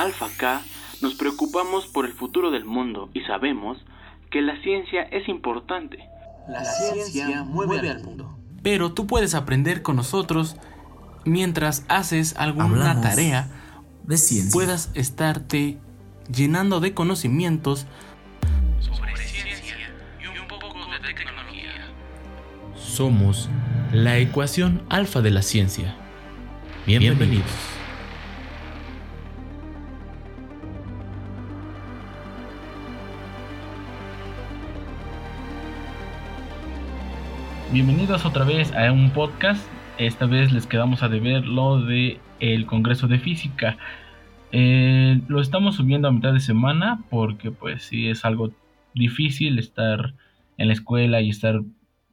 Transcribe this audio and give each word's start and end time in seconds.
Alpha 0.00 0.30
K 0.34 0.62
nos 1.02 1.14
preocupamos 1.14 1.86
por 1.86 2.06
el 2.06 2.14
futuro 2.14 2.50
del 2.50 2.64
mundo 2.64 3.10
y 3.12 3.20
sabemos 3.20 3.76
que 4.30 4.40
la 4.40 4.58
ciencia 4.62 5.02
es 5.02 5.28
importante. 5.28 5.98
La 6.48 6.64
ciencia 6.64 7.42
mueve 7.42 7.90
al 7.90 8.02
mundo. 8.02 8.38
Pero 8.62 8.92
tú 8.94 9.06
puedes 9.06 9.34
aprender 9.34 9.82
con 9.82 9.96
nosotros 9.96 10.56
mientras 11.26 11.84
haces 11.88 12.34
alguna 12.38 12.92
Hablamos 12.92 13.02
tarea, 13.02 13.48
de 14.04 14.16
ciencia. 14.16 14.52
puedas 14.52 14.90
estarte 14.94 15.76
llenando 16.34 16.80
de 16.80 16.94
conocimientos 16.94 17.86
Sobre 18.80 19.14
ciencia 19.18 19.76
y 20.18 20.38
un 20.38 20.48
poco 20.48 20.78
de 20.90 21.14
tecnología. 21.14 21.72
Somos 22.74 23.50
la 23.92 24.16
ecuación 24.16 24.82
alfa 24.88 25.20
de 25.20 25.30
la 25.30 25.42
ciencia. 25.42 25.94
Bienvenidos. 26.86 27.18
Bienvenidos 27.18 27.69
otra 38.24 38.44
vez 38.44 38.72
a 38.74 38.90
un 38.90 39.10
podcast. 39.10 39.64
Esta 39.96 40.26
vez 40.26 40.52
les 40.52 40.66
quedamos 40.66 41.02
a 41.04 41.08
deber 41.08 41.46
lo 41.46 41.80
de 41.80 42.18
el 42.40 42.66
Congreso 42.66 43.06
de 43.06 43.20
Física. 43.20 43.78
Eh, 44.50 45.20
lo 45.28 45.40
estamos 45.40 45.76
subiendo 45.76 46.08
a 46.08 46.12
mitad 46.12 46.32
de 46.32 46.40
semana 46.40 47.04
porque 47.10 47.52
pues 47.52 47.84
sí 47.84 48.08
es 48.08 48.24
algo 48.24 48.50
difícil 48.94 49.58
estar 49.58 50.14
en 50.58 50.66
la 50.66 50.72
escuela 50.72 51.20
y 51.20 51.30
estar 51.30 51.60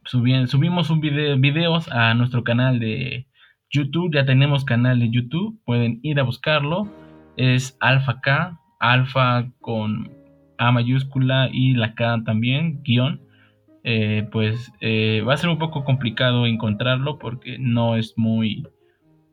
subiendo. 0.05 0.47
Subimos 0.47 0.91
un 0.91 1.02
video, 1.02 1.38
videos 1.38 1.92
a 1.92 2.14
nuestro 2.14 2.44
canal 2.44 2.80
de 2.80 3.25
YouTube. 3.71 4.14
Ya 4.14 4.25
tenemos 4.25 4.64
canal 4.64 4.99
de 4.99 5.09
YouTube. 5.09 5.59
Pueden 5.66 5.99
ir 6.03 6.19
a 6.19 6.23
buscarlo. 6.23 6.88
Es 7.36 7.75
Alfa 7.80 8.21
K. 8.21 8.59
Alfa 8.80 9.47
con 9.59 10.11
A 10.59 10.71
mayúscula 10.71 11.49
y 11.52 11.73
la 11.73 11.95
K 11.95 12.21
también, 12.25 12.83
guion. 12.83 13.27
Eh, 13.83 14.28
pues 14.31 14.72
eh, 14.81 15.23
va 15.25 15.33
a 15.33 15.38
ser 15.38 15.50
un 15.50 15.59
poco 15.59 15.83
complicado 15.86 16.45
encontrarlo 16.45 17.20
porque 17.20 17.58
no 17.58 17.95
es 17.95 18.14
muy, 18.17 18.67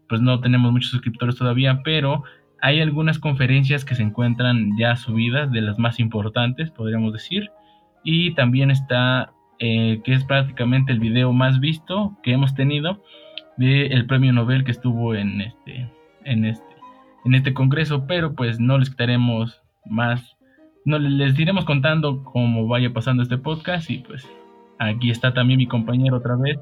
pues 0.08 0.20
no 0.20 0.40
tenemos 0.40 0.70
muchos 0.70 0.90
suscriptores 0.90 1.36
todavía, 1.36 1.82
pero 1.82 2.22
hay 2.60 2.80
algunas 2.80 3.18
conferencias 3.18 3.84
que 3.84 3.94
se 3.94 4.02
encuentran 4.02 4.76
ya 4.78 4.96
subidas, 4.96 5.50
de 5.50 5.60
las 5.60 5.78
más 5.78 6.00
importantes, 6.00 6.70
podríamos 6.70 7.12
decir, 7.12 7.50
y 8.04 8.34
también 8.34 8.70
está, 8.70 9.32
eh, 9.58 10.00
que 10.04 10.14
es 10.14 10.24
prácticamente 10.24 10.92
el 10.92 11.00
video 11.00 11.32
más 11.32 11.60
visto 11.60 12.16
que 12.22 12.32
hemos 12.32 12.54
tenido 12.54 13.02
del 13.56 14.06
premio 14.06 14.32
Nobel 14.32 14.64
que 14.64 14.70
estuvo 14.70 15.14
en 15.14 15.40
este, 15.40 15.90
en 16.24 16.44
este, 16.44 16.74
en 17.24 17.34
este 17.34 17.54
congreso, 17.54 18.06
pero 18.06 18.34
pues 18.34 18.58
no 18.60 18.78
les 18.78 18.90
quitaremos 18.90 19.62
más, 19.84 20.33
no 20.84 20.98
les 20.98 21.38
iremos 21.38 21.64
contando 21.64 22.22
cómo 22.24 22.66
vaya 22.66 22.92
pasando 22.92 23.22
este 23.22 23.38
podcast 23.38 23.90
y 23.90 23.98
pues 23.98 24.26
Aquí 24.78 25.10
está 25.10 25.32
también 25.32 25.58
mi 25.58 25.66
compañero 25.66 26.16
otra 26.16 26.36
vez 26.36 26.58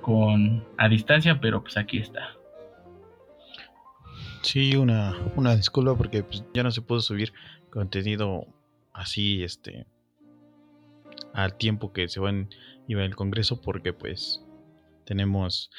con 0.00 0.64
a 0.76 0.88
distancia, 0.88 1.40
pero 1.40 1.62
pues 1.62 1.76
aquí 1.76 1.98
está. 1.98 2.34
Sí, 4.42 4.76
una, 4.76 5.14
una 5.36 5.56
disculpa 5.56 5.96
porque 5.96 6.22
pues, 6.22 6.44
ya 6.54 6.62
no 6.62 6.70
se 6.70 6.82
pudo 6.82 7.00
subir 7.00 7.32
contenido 7.70 8.46
así, 8.92 9.42
este, 9.42 9.86
al 11.32 11.56
tiempo 11.56 11.92
que 11.92 12.08
se 12.08 12.20
va 12.20 12.30
en, 12.30 12.48
iba 12.86 13.04
el 13.04 13.14
congreso 13.14 13.60
porque 13.60 13.92
pues 13.92 14.42
tenemos 15.04 15.70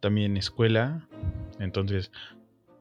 también 0.00 0.36
escuela, 0.36 1.06
entonces 1.58 2.10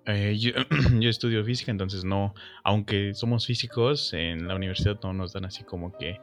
eh, 0.10 0.38
yo, 0.38 0.52
yo 1.00 1.10
estudio 1.10 1.44
física, 1.44 1.72
entonces 1.72 2.04
no, 2.04 2.34
aunque 2.64 3.14
somos 3.14 3.46
físicos, 3.46 4.14
en 4.14 4.48
la 4.48 4.56
universidad 4.56 5.00
no 5.04 5.14
nos 5.14 5.34
dan 5.34 5.46
así 5.46 5.64
como 5.64 5.98
que 5.98 6.20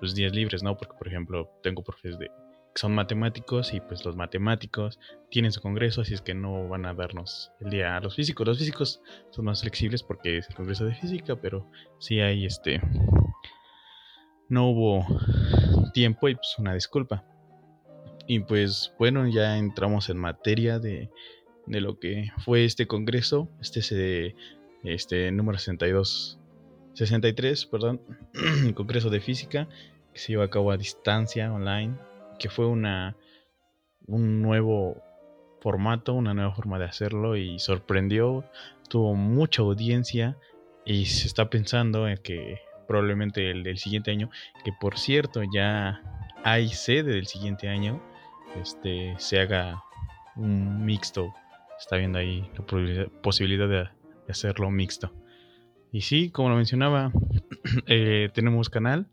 los 0.00 0.14
días 0.14 0.34
libres, 0.34 0.62
¿no? 0.62 0.76
Porque, 0.76 0.94
por 0.98 1.08
ejemplo, 1.08 1.50
tengo 1.62 1.82
profes 1.82 2.18
de, 2.18 2.26
que 2.26 2.80
son 2.80 2.94
matemáticos 2.94 3.74
y 3.74 3.80
pues 3.80 4.04
los 4.04 4.16
matemáticos 4.16 4.98
tienen 5.30 5.52
su 5.52 5.60
congreso, 5.60 6.00
así 6.00 6.14
es 6.14 6.22
que 6.22 6.34
no 6.34 6.68
van 6.68 6.86
a 6.86 6.94
darnos 6.94 7.52
el 7.60 7.70
día 7.70 7.96
a 7.96 8.00
los 8.00 8.14
físicos. 8.14 8.46
Los 8.46 8.58
físicos 8.58 9.02
son 9.30 9.44
más 9.44 9.60
flexibles 9.60 10.02
porque 10.02 10.38
es 10.38 10.48
el 10.48 10.54
congreso 10.54 10.84
de 10.84 10.94
física, 10.94 11.36
pero 11.36 11.70
sí 11.98 12.20
hay 12.20 12.46
este... 12.46 12.80
No 14.48 14.70
hubo 14.70 15.06
tiempo 15.92 16.28
y 16.28 16.34
pues 16.34 16.56
una 16.58 16.74
disculpa. 16.74 17.24
Y 18.26 18.40
pues 18.40 18.92
bueno, 18.98 19.28
ya 19.28 19.58
entramos 19.58 20.08
en 20.08 20.18
materia 20.18 20.80
de, 20.80 21.10
de 21.70 21.80
lo 21.80 21.98
que 21.98 22.32
fue 22.44 22.64
este 22.64 22.86
congreso, 22.86 23.48
este 23.60 23.80
es 23.80 23.90
de, 23.90 24.34
este 24.82 25.30
número 25.30 25.58
62 25.58 26.38
63, 26.94 27.66
perdón, 27.66 28.00
el 28.66 28.74
Congreso 28.74 29.08
de 29.08 29.20
Física, 29.20 29.68
que 30.12 30.18
se 30.18 30.32
llevó 30.32 30.42
a 30.42 30.50
cabo 30.50 30.72
a 30.72 30.76
distancia, 30.76 31.52
online, 31.52 31.96
que 32.38 32.50
fue 32.50 32.66
una, 32.66 33.16
un 34.06 34.42
nuevo 34.42 35.00
formato, 35.60 36.14
una 36.14 36.34
nueva 36.34 36.52
forma 36.52 36.78
de 36.78 36.86
hacerlo 36.86 37.36
y 37.36 37.60
sorprendió, 37.60 38.44
tuvo 38.88 39.14
mucha 39.14 39.62
audiencia 39.62 40.36
y 40.84 41.06
se 41.06 41.28
está 41.28 41.48
pensando 41.48 42.08
en 42.08 42.18
que 42.18 42.58
probablemente 42.88 43.52
el 43.52 43.62
del 43.62 43.78
siguiente 43.78 44.10
año, 44.10 44.30
que 44.64 44.72
por 44.80 44.98
cierto 44.98 45.42
ya 45.54 46.02
hay 46.42 46.68
sede 46.70 47.12
del 47.12 47.26
siguiente 47.26 47.68
año, 47.68 48.02
este, 48.60 49.14
se 49.18 49.38
haga 49.38 49.84
un 50.34 50.84
mixto, 50.84 51.32
está 51.80 51.96
viendo 51.96 52.18
ahí 52.18 52.48
la 52.56 53.06
posibilidad 53.22 53.68
de 53.68 53.88
hacerlo 54.30 54.70
mixto. 54.70 55.12
Y 55.92 56.02
sí, 56.02 56.30
como 56.30 56.50
lo 56.50 56.56
mencionaba, 56.56 57.12
eh, 57.86 58.28
tenemos 58.32 58.70
canal. 58.70 59.08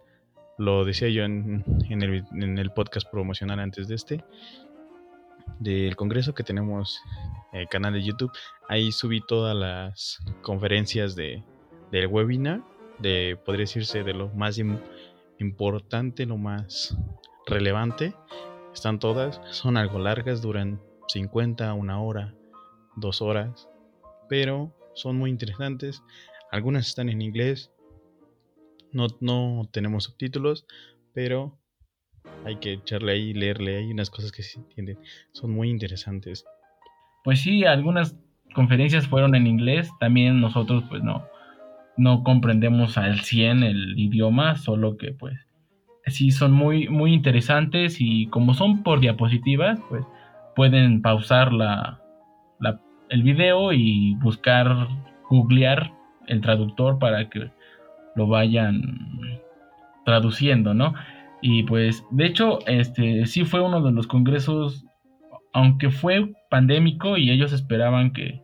Lo 0.58 0.86
decía 0.86 1.10
yo 1.10 1.24
en, 1.24 1.64
en, 1.90 2.02
el, 2.02 2.26
en, 2.32 2.58
el, 2.58 2.72
podcast 2.72 3.10
promocional 3.10 3.60
antes 3.60 3.88
de 3.88 3.96
este. 3.96 4.24
Del 5.60 5.96
congreso 5.96 6.34
que 6.34 6.44
tenemos 6.44 7.02
eh, 7.54 7.66
canal 7.70 7.94
de 7.94 8.04
YouTube. 8.04 8.32
Ahí 8.68 8.92
subí 8.92 9.22
todas 9.22 9.56
las 9.56 10.20
conferencias 10.42 11.16
de, 11.16 11.44
del 11.92 12.08
webinar. 12.08 12.62
De, 13.00 13.40
podría 13.44 13.64
decirse, 13.64 14.04
de 14.04 14.14
lo 14.14 14.30
más 14.30 14.60
importante, 15.40 16.26
lo 16.26 16.38
más 16.38 16.98
relevante. 17.48 18.14
Están 18.74 19.00
todas. 19.00 19.42
Son 19.52 19.78
algo 19.78 20.00
largas, 20.00 20.42
duran 20.42 20.82
50, 21.08 21.74
una 21.74 22.02
hora, 22.02 22.36
dos 22.98 23.22
horas. 23.22 23.70
Pero 24.30 24.76
son 24.94 25.18
muy 25.18 25.30
interesantes. 25.30 26.04
Algunas 26.52 26.88
están 26.88 27.10
en 27.10 27.22
inglés. 27.22 27.72
No, 28.92 29.08
no 29.22 29.70
tenemos 29.72 30.06
subtítulos, 30.06 30.66
pero 31.14 31.58
hay 32.46 32.58
que 32.58 32.74
echarle 32.74 33.14
ahí, 33.14 33.34
leerle. 33.34 33.78
Hay 33.78 33.92
unas 33.92 34.10
cosas 34.10 34.32
que 34.32 34.44
se 34.44 34.60
entienden. 34.60 35.00
Son 35.32 35.52
muy 35.52 35.70
interesantes. 35.70 36.46
Pues 37.24 37.42
sí, 37.42 37.66
algunas 37.66 38.18
conferencias 38.54 39.08
fueron 39.08 39.36
en 39.36 39.48
inglés. 39.48 39.90
También 40.00 40.42
nosotros, 40.42 40.84
pues 40.90 41.04
no, 41.04 41.26
no 41.98 42.24
comprendemos 42.24 42.98
al 42.98 43.22
100 43.22 43.64
el 43.64 44.00
idioma, 44.00 44.56
solo 44.56 44.98
que 44.98 45.12
pues 45.12 45.48
sí 46.08 46.32
son 46.32 46.54
muy, 46.54 46.88
muy 46.88 47.14
interesantes 47.14 47.98
y 48.00 48.28
como 48.28 48.54
son 48.54 48.84
por 48.84 49.00
diapositivas, 49.00 49.80
pues 49.90 50.06
pueden 50.56 51.02
pausar 51.02 51.54
la, 51.54 52.02
la, 52.60 52.82
el 53.10 53.24
video 53.24 53.74
y 53.74 54.16
buscar, 54.16 54.88
googlear 55.30 55.92
el 56.28 56.42
traductor 56.42 57.00
para 57.00 57.30
que 57.30 57.50
lo 58.16 58.28
vayan 58.28 59.40
traduciendo, 60.06 60.74
¿no? 60.74 60.94
Y 61.42 61.64
pues, 61.64 62.04
de 62.12 62.26
hecho, 62.26 62.60
este 62.68 63.26
sí 63.26 63.46
fue 63.46 63.62
uno 63.62 63.82
de 63.82 63.92
los 63.92 64.08
congresos, 64.08 64.86
aunque 65.54 65.90
fue 65.90 66.34
pandémico 66.50 67.18
y 67.18 67.30
ellos 67.30 67.54
esperaban 67.54 68.12
que, 68.12 68.42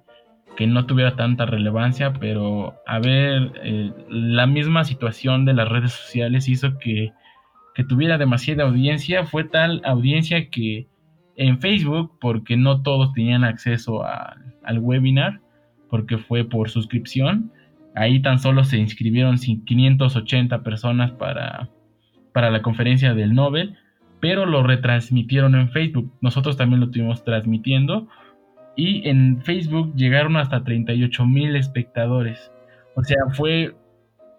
que 0.55 0.67
no 0.67 0.85
tuviera 0.85 1.15
tanta 1.15 1.45
relevancia, 1.45 2.13
pero 2.13 2.75
a 2.85 2.99
ver, 2.99 3.51
eh, 3.63 3.91
la 4.09 4.45
misma 4.45 4.83
situación 4.83 5.45
de 5.45 5.53
las 5.53 5.69
redes 5.69 5.93
sociales 5.93 6.47
hizo 6.47 6.77
que, 6.77 7.11
que 7.73 7.83
tuviera 7.83 8.17
demasiada 8.17 8.63
audiencia, 8.63 9.25
fue 9.25 9.43
tal 9.43 9.81
audiencia 9.83 10.49
que 10.49 10.87
en 11.35 11.59
Facebook, 11.59 12.17
porque 12.19 12.57
no 12.57 12.81
todos 12.81 13.13
tenían 13.13 13.43
acceso 13.43 14.03
al 14.05 14.79
webinar, 14.79 15.39
porque 15.89 16.17
fue 16.17 16.43
por 16.43 16.69
suscripción, 16.69 17.51
Ahí 17.95 18.21
tan 18.21 18.39
solo 18.39 18.63
se 18.63 18.77
inscribieron 18.77 19.37
580 19.37 20.63
personas 20.63 21.11
para, 21.11 21.69
para 22.33 22.49
la 22.49 22.61
conferencia 22.61 23.13
del 23.13 23.35
Nobel, 23.35 23.77
pero 24.19 24.45
lo 24.45 24.63
retransmitieron 24.63 25.55
en 25.55 25.69
Facebook. 25.69 26.11
Nosotros 26.21 26.57
también 26.57 26.79
lo 26.79 26.89
tuvimos 26.89 27.23
transmitiendo 27.23 28.07
y 28.75 29.07
en 29.07 29.43
Facebook 29.43 29.93
llegaron 29.95 30.37
hasta 30.37 30.63
38 30.63 31.25
mil 31.25 31.55
espectadores. 31.55 32.51
O 32.95 33.03
sea, 33.03 33.17
fue, 33.33 33.75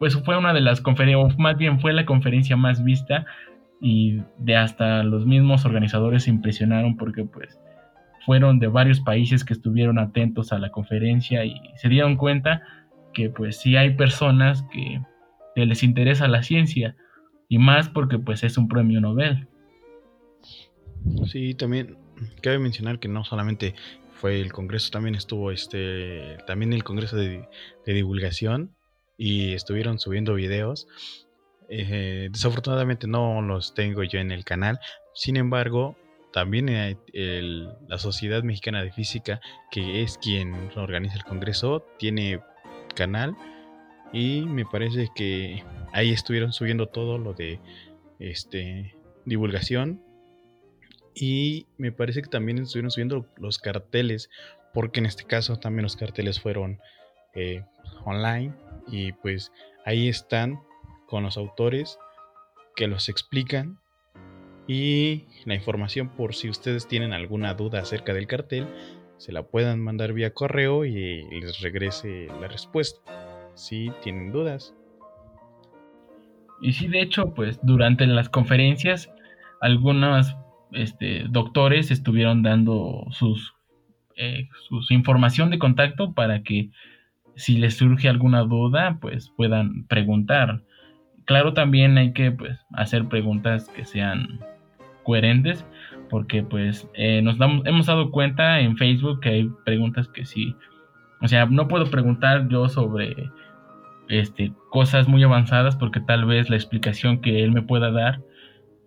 pues 0.00 0.20
fue 0.24 0.36
una 0.36 0.52
de 0.52 0.60
las 0.60 0.80
conferencias, 0.80 1.38
más 1.38 1.56
bien 1.56 1.78
fue 1.78 1.92
la 1.92 2.06
conferencia 2.06 2.56
más 2.56 2.82
vista 2.82 3.24
y 3.84 4.22
de 4.38 4.56
hasta 4.56 5.02
los 5.02 5.26
mismos 5.26 5.66
organizadores 5.66 6.22
se 6.22 6.30
impresionaron 6.30 6.96
porque 6.96 7.24
pues 7.24 7.60
fueron 8.24 8.58
de 8.58 8.68
varios 8.68 9.00
países 9.00 9.44
que 9.44 9.52
estuvieron 9.52 9.98
atentos 9.98 10.54
a 10.54 10.58
la 10.58 10.70
conferencia 10.70 11.44
y 11.44 11.60
se 11.76 11.90
dieron 11.90 12.16
cuenta 12.16 12.62
que 13.12 13.28
pues 13.28 13.58
sí 13.58 13.76
hay 13.76 13.94
personas 13.94 14.64
que, 14.72 15.02
que 15.54 15.66
les 15.66 15.82
interesa 15.82 16.28
la 16.28 16.42
ciencia 16.42 16.96
y 17.46 17.58
más 17.58 17.90
porque 17.90 18.18
pues 18.18 18.42
es 18.42 18.56
un 18.56 18.68
premio 18.68 19.02
Nobel. 19.02 19.46
Sí, 21.26 21.52
también 21.52 21.98
cabe 22.40 22.58
mencionar 22.58 22.98
que 22.98 23.08
no 23.08 23.22
solamente 23.22 23.74
fue 24.14 24.40
el 24.40 24.50
congreso, 24.50 24.90
también 24.90 25.14
estuvo 25.14 25.50
este, 25.50 26.38
también 26.46 26.72
el 26.72 26.84
congreso 26.84 27.16
de, 27.16 27.46
divulgación 27.84 28.74
y 29.18 29.52
estuvieron 29.52 29.98
subiendo 29.98 30.32
videos. 30.32 30.88
Eh, 31.68 32.28
desafortunadamente 32.30 33.06
no 33.06 33.40
los 33.42 33.74
tengo 33.74 34.02
yo 34.02 34.18
en 34.18 34.30
el 34.30 34.44
canal, 34.44 34.78
sin 35.14 35.36
embargo, 35.36 35.96
también 36.32 36.66
la 37.86 37.98
Sociedad 37.98 38.42
Mexicana 38.42 38.82
de 38.82 38.90
Física, 38.90 39.40
que 39.70 40.02
es 40.02 40.18
quien 40.18 40.52
organiza 40.76 41.14
el 41.14 41.24
congreso, 41.24 41.86
tiene 41.98 42.40
canal 42.96 43.36
y 44.12 44.42
me 44.42 44.64
parece 44.64 45.08
que 45.14 45.62
ahí 45.92 46.10
estuvieron 46.10 46.52
subiendo 46.52 46.88
todo 46.88 47.18
lo 47.18 47.34
de 47.34 47.60
este 48.18 48.96
divulgación 49.24 50.02
y 51.14 51.66
me 51.78 51.92
parece 51.92 52.22
que 52.22 52.28
también 52.28 52.58
estuvieron 52.58 52.90
subiendo 52.90 53.26
los 53.36 53.58
carteles, 53.58 54.28
porque 54.72 55.00
en 55.00 55.06
este 55.06 55.24
caso 55.24 55.56
también 55.58 55.84
los 55.84 55.96
carteles 55.96 56.40
fueron 56.40 56.80
eh, 57.34 57.64
online 58.04 58.52
y 58.88 59.12
pues 59.12 59.52
ahí 59.84 60.08
están 60.08 60.60
con 61.06 61.22
los 61.22 61.36
autores 61.36 61.98
que 62.76 62.88
los 62.88 63.08
explican 63.08 63.78
y 64.66 65.24
la 65.44 65.54
información 65.54 66.08
por 66.08 66.34
si 66.34 66.48
ustedes 66.48 66.88
tienen 66.88 67.12
alguna 67.12 67.54
duda 67.54 67.80
acerca 67.80 68.14
del 68.14 68.26
cartel 68.26 68.66
se 69.18 69.32
la 69.32 69.42
puedan 69.42 69.80
mandar 69.80 70.12
vía 70.12 70.34
correo 70.34 70.84
y 70.84 71.24
les 71.40 71.60
regrese 71.60 72.28
la 72.40 72.48
respuesta 72.48 73.00
si 73.54 73.90
tienen 74.02 74.32
dudas. 74.32 74.74
Y 76.60 76.72
sí, 76.72 76.88
de 76.88 77.00
hecho, 77.00 77.34
pues 77.34 77.58
durante 77.62 78.06
las 78.06 78.28
conferencias 78.28 79.10
algunas 79.60 80.36
este, 80.72 81.24
doctores 81.28 81.90
estuvieron 81.90 82.42
dando 82.42 83.06
sus, 83.10 83.54
eh, 84.16 84.48
información 84.90 85.50
de 85.50 85.58
contacto 85.58 86.12
para 86.12 86.42
que 86.42 86.70
si 87.36 87.58
les 87.58 87.76
surge 87.76 88.08
alguna 88.08 88.42
duda, 88.42 88.98
pues 89.00 89.32
puedan 89.36 89.86
preguntar. 89.86 90.62
Claro, 91.24 91.54
también 91.54 91.96
hay 91.98 92.12
que 92.12 92.30
pues, 92.30 92.58
hacer 92.72 93.06
preguntas 93.06 93.68
que 93.74 93.84
sean 93.84 94.40
coherentes, 95.04 95.66
porque 96.10 96.42
pues 96.42 96.88
eh, 96.94 97.22
nos 97.22 97.38
damos, 97.38 97.66
hemos 97.66 97.86
dado 97.86 98.10
cuenta 98.10 98.60
en 98.60 98.76
Facebook 98.76 99.20
que 99.20 99.28
hay 99.28 99.50
preguntas 99.64 100.08
que 100.08 100.24
sí, 100.24 100.54
o 101.20 101.28
sea, 101.28 101.46
no 101.46 101.68
puedo 101.68 101.90
preguntar 101.90 102.48
yo 102.48 102.68
sobre 102.68 103.30
este, 104.08 104.52
cosas 104.70 105.08
muy 105.08 105.22
avanzadas 105.22 105.76
porque 105.76 106.00
tal 106.00 106.26
vez 106.26 106.50
la 106.50 106.56
explicación 106.56 107.20
que 107.20 107.42
él 107.42 107.52
me 107.52 107.62
pueda 107.62 107.90
dar 107.90 108.20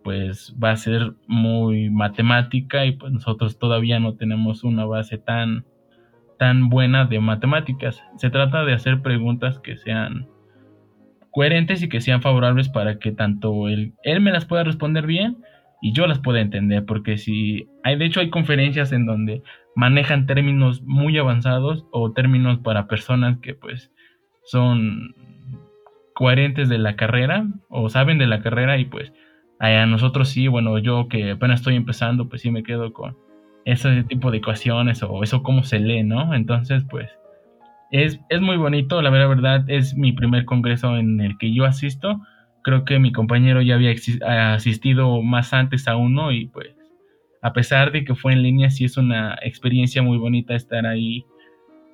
pues 0.03 0.55
va 0.63 0.71
a 0.71 0.77
ser 0.77 1.13
muy 1.27 1.89
matemática 1.89 2.85
y 2.85 2.93
pues 2.93 3.11
nosotros 3.11 3.59
todavía 3.59 3.99
no 3.99 4.13
tenemos 4.13 4.63
una 4.63 4.85
base 4.85 5.17
tan 5.17 5.65
tan 6.37 6.69
buena 6.69 7.05
de 7.05 7.19
matemáticas. 7.19 8.01
Se 8.17 8.29
trata 8.29 8.63
de 8.63 8.73
hacer 8.73 9.01
preguntas 9.01 9.59
que 9.59 9.75
sean 9.75 10.27
coherentes 11.37 11.83
y 11.83 11.87
que 11.87 12.01
sean 12.01 12.23
favorables 12.23 12.67
para 12.67 12.97
que 12.97 13.11
tanto 13.11 13.67
él, 13.67 13.93
él 14.01 14.21
me 14.21 14.31
las 14.31 14.45
pueda 14.45 14.63
responder 14.63 15.05
bien 15.05 15.37
y 15.83 15.93
yo 15.93 16.07
las 16.07 16.17
pueda 16.17 16.41
entender, 16.41 16.83
porque 16.83 17.19
si 17.19 17.69
hay, 17.83 17.95
de 17.95 18.05
hecho 18.05 18.21
hay 18.21 18.31
conferencias 18.31 18.91
en 18.91 19.05
donde 19.05 19.43
manejan 19.75 20.25
términos 20.25 20.81
muy 20.81 21.15
avanzados 21.15 21.85
o 21.91 22.11
términos 22.11 22.57
para 22.63 22.87
personas 22.87 23.37
que 23.37 23.53
pues 23.53 23.91
son 24.45 25.13
coherentes 26.15 26.69
de 26.69 26.79
la 26.79 26.95
carrera 26.95 27.45
o 27.69 27.87
saben 27.89 28.17
de 28.17 28.25
la 28.25 28.41
carrera 28.41 28.79
y 28.79 28.85
pues 28.85 29.13
a 29.59 29.85
nosotros 29.85 30.29
sí, 30.29 30.47
bueno, 30.47 30.79
yo 30.79 31.07
que 31.07 31.29
apenas 31.29 31.59
estoy 31.59 31.75
empezando, 31.75 32.29
pues 32.29 32.41
sí 32.41 32.49
me 32.49 32.63
quedo 32.63 32.93
con 32.93 33.15
ese 33.63 34.03
tipo 34.05 34.31
de 34.31 34.39
ecuaciones 34.39 35.03
o 35.03 35.21
eso 35.21 35.43
cómo 35.43 35.61
se 35.61 35.77
lee, 35.77 36.01
¿no? 36.01 36.33
Entonces, 36.33 36.83
pues 36.89 37.11
es, 37.91 38.19
es 38.29 38.41
muy 38.41 38.57
bonito, 38.57 39.01
la 39.01 39.09
verdad 39.09 39.63
es 39.67 39.95
mi 39.95 40.11
primer 40.11 40.45
congreso 40.45 40.97
en 40.97 41.19
el 41.21 41.37
que 41.37 41.53
yo 41.53 41.65
asisto. 41.65 42.19
Creo 42.63 42.83
que 42.85 42.99
mi 42.99 43.11
compañero 43.11 43.61
ya 43.61 43.75
había 43.75 43.93
asistido 44.53 45.21
más 45.21 45.53
antes 45.53 45.87
a 45.87 45.95
uno 45.95 46.31
y 46.31 46.47
pues 46.47 46.75
a 47.41 47.53
pesar 47.53 47.91
de 47.91 48.03
que 48.03 48.15
fue 48.15 48.33
en 48.33 48.43
línea, 48.43 48.69
sí 48.69 48.85
es 48.85 48.97
una 48.97 49.37
experiencia 49.41 50.01
muy 50.01 50.17
bonita 50.17 50.55
estar 50.55 50.85
ahí 50.85 51.25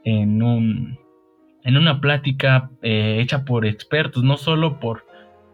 en 0.03 0.41
un 0.41 0.97
en 1.63 1.77
una 1.77 2.01
plática 2.01 2.69
eh, 2.81 3.19
hecha 3.21 3.45
por 3.45 3.65
expertos, 3.65 4.23
no 4.23 4.35
solo 4.35 4.79
por 4.79 5.05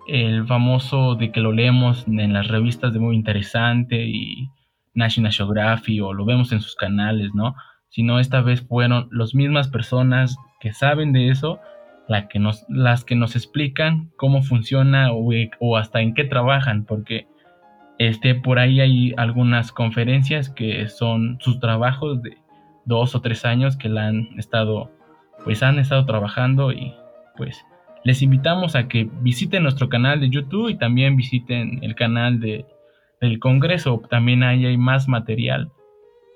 el 0.08 0.48
famoso 0.48 1.16
de 1.16 1.32
que 1.32 1.40
lo 1.40 1.52
leemos 1.52 2.08
en 2.08 2.34
las 2.34 2.48
revistas 2.48 2.94
de 2.94 3.00
muy 3.00 3.16
interesante 3.16 4.08
y 4.08 4.50
National 4.96 5.32
Geographic 5.32 6.02
o 6.04 6.14
lo 6.14 6.26
vemos 6.26 6.52
en 6.52 6.62
sus 6.62 6.76
canales, 6.76 7.30
¿no? 7.36 7.56
Sino 7.90 8.20
esta 8.20 8.42
vez 8.42 8.62
fueron 8.62 9.10
las 9.12 9.34
mismas 9.34 9.68
personas 9.68 10.38
que 10.60 10.74
saben 10.74 11.12
de 11.14 11.30
eso 11.30 11.60
que 12.30 12.40
nos, 12.40 12.66
las 12.70 13.06
que 13.06 13.16
nos 13.16 13.36
explican 13.36 14.12
cómo 14.18 14.42
funciona 14.42 15.14
o, 15.14 15.30
o, 15.60 15.78
hasta 15.78 16.02
en 16.02 16.14
qué 16.14 16.24
trabajan, 16.24 16.86
porque 16.86 17.28
este, 18.00 18.34
por 18.34 18.58
ahí 18.58 18.82
hay 18.82 19.14
algunas 19.18 19.72
conferencias 19.72 20.50
que 20.50 20.88
son 20.88 21.38
sus 21.40 21.60
trabajos 21.60 22.22
de 22.24 22.38
dos 22.86 23.14
o 23.14 23.22
tres 23.22 23.46
años 23.46 23.78
que 23.78 23.90
la 23.90 24.08
han 24.08 24.40
estado, 24.40 24.92
pues 25.44 25.62
han 25.62 25.78
estado 25.78 26.06
trabajando 26.06 26.72
y 26.72 26.94
pues 27.38 27.64
les 28.04 28.22
invitamos 28.22 28.76
a 28.76 28.88
que 28.88 29.08
visiten 29.22 29.64
nuestro 29.64 29.90
canal 29.90 30.20
de 30.20 30.30
YouTube 30.30 30.70
y 30.70 30.78
también 30.78 31.16
visiten 31.16 31.80
el 31.84 31.94
canal 31.94 32.40
de, 32.40 32.66
del 33.22 33.40
Congreso. 33.40 34.02
También 34.10 34.42
ahí 34.42 34.66
hay 34.66 34.78
más 34.78 35.08
material 35.08 35.72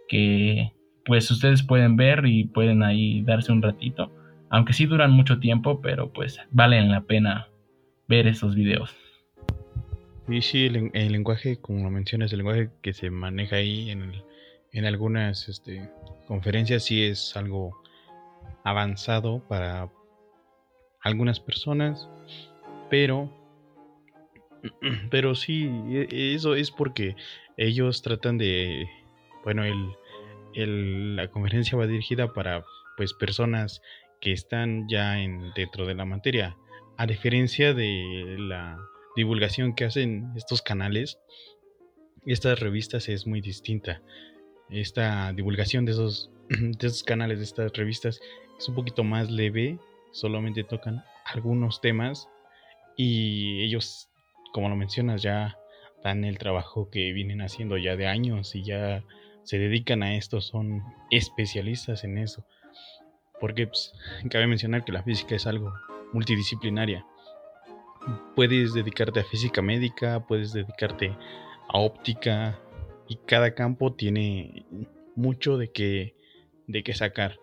que 0.08 0.74
pues 1.06 1.30
ustedes 1.32 1.64
pueden 1.64 1.96
ver 1.96 2.26
y 2.26 2.46
pueden 2.46 2.84
ahí 2.84 3.22
darse 3.24 3.52
un 3.52 3.62
ratito. 3.62 4.12
Aunque 4.50 4.74
sí 4.74 4.86
duran 4.86 5.12
mucho 5.12 5.40
tiempo, 5.40 5.82
pero 5.82 6.12
pues 6.12 6.40
valen 6.52 6.92
la 6.92 7.02
pena 7.02 7.48
ver 8.08 8.28
esos 8.28 8.56
videos. 8.56 8.96
Y 10.28 10.42
sí, 10.42 10.68
el, 10.68 11.12
lenguaje, 11.12 11.58
como 11.60 11.84
lo 11.84 11.90
mencionas, 11.90 12.32
el 12.32 12.38
lenguaje 12.38 12.70
que 12.82 12.94
se 12.94 13.10
maneja 13.10 13.58
ahí 13.58 13.90
en, 13.90 14.14
en 14.72 14.86
algunas 14.86 15.50
este, 15.50 15.90
conferencias 16.28 16.84
sí 16.86 17.04
es 17.04 17.36
algo 17.36 17.82
avanzado 18.64 19.40
para 19.48 19.90
algunas 21.02 21.40
personas, 21.40 22.10
pero, 22.90 23.30
pero 25.12 25.36
sí, 25.36 25.70
e, 25.90 26.36
eso 26.36 26.56
es 26.56 26.72
porque 26.72 27.16
ellos 27.58 28.02
tratan 28.02 28.38
de, 28.38 28.88
bueno, 29.44 29.66
el, 29.66 29.76
la 30.56 31.30
conferencia 31.30 31.78
va 31.78 31.88
dirigida 31.88 32.34
para 32.34 32.64
pues 32.98 33.14
personas 33.14 33.82
que 34.22 34.32
están 34.32 34.88
ya 34.88 35.20
en, 35.20 35.52
dentro 35.56 35.86
de 35.86 35.96
la 35.96 36.06
materia, 36.06 36.56
a 36.98 37.06
diferencia 37.06 37.74
de 37.74 38.36
la 38.40 38.78
divulgación 39.16 39.76
que 39.76 39.86
hacen 39.86 40.32
estos 40.36 40.62
canales, 40.62 41.20
estas 42.26 42.60
revistas 42.60 43.10
es 43.10 43.28
muy 43.28 43.42
distinta. 43.42 44.02
Esta 44.70 45.34
divulgación 45.34 45.86
de 45.86 45.92
esos, 45.92 46.32
de 46.50 46.88
esos 46.88 47.04
canales, 47.04 47.40
de 47.40 47.46
estas 47.46 47.74
revistas, 47.74 48.22
es 48.58 48.70
un 48.70 48.76
poquito 48.76 49.04
más 49.04 49.30
leve 49.30 49.80
solamente 50.14 50.64
tocan 50.64 51.04
algunos 51.26 51.82
temas 51.82 52.30
y 52.96 53.62
ellos, 53.64 54.10
como 54.54 54.70
lo 54.70 54.76
mencionas, 54.76 55.22
ya 55.22 55.58
dan 56.04 56.24
el 56.24 56.38
trabajo 56.38 56.90
que 56.90 57.12
vienen 57.12 57.42
haciendo 57.42 57.78
ya 57.78 57.96
de 57.96 58.08
años 58.08 58.56
y 58.56 58.64
ya 58.64 59.04
se 59.44 59.58
dedican 59.58 60.04
a 60.04 60.16
esto, 60.16 60.42
son 60.42 60.84
especialistas 61.12 62.04
en 62.04 62.18
eso. 62.18 62.46
Porque 63.40 63.68
pues, 63.68 63.94
cabe 64.30 64.48
mencionar 64.48 64.86
que 64.86 64.92
la 64.92 65.04
física 65.04 65.36
es 65.36 65.48
algo 65.48 65.74
multidisciplinaria. 66.14 67.06
Puedes 68.36 68.74
dedicarte 68.74 69.20
a 69.20 69.24
física 69.24 69.62
médica, 69.62 70.26
puedes 70.26 70.54
dedicarte 70.54 71.16
a 71.70 71.80
óptica 71.80 72.60
y 73.08 73.18
cada 73.26 73.54
campo 73.54 73.94
tiene 73.94 74.66
mucho 75.16 75.58
de 75.58 75.72
qué 75.72 76.16
de 76.68 76.84
qué 76.84 76.94
sacar. 76.94 77.40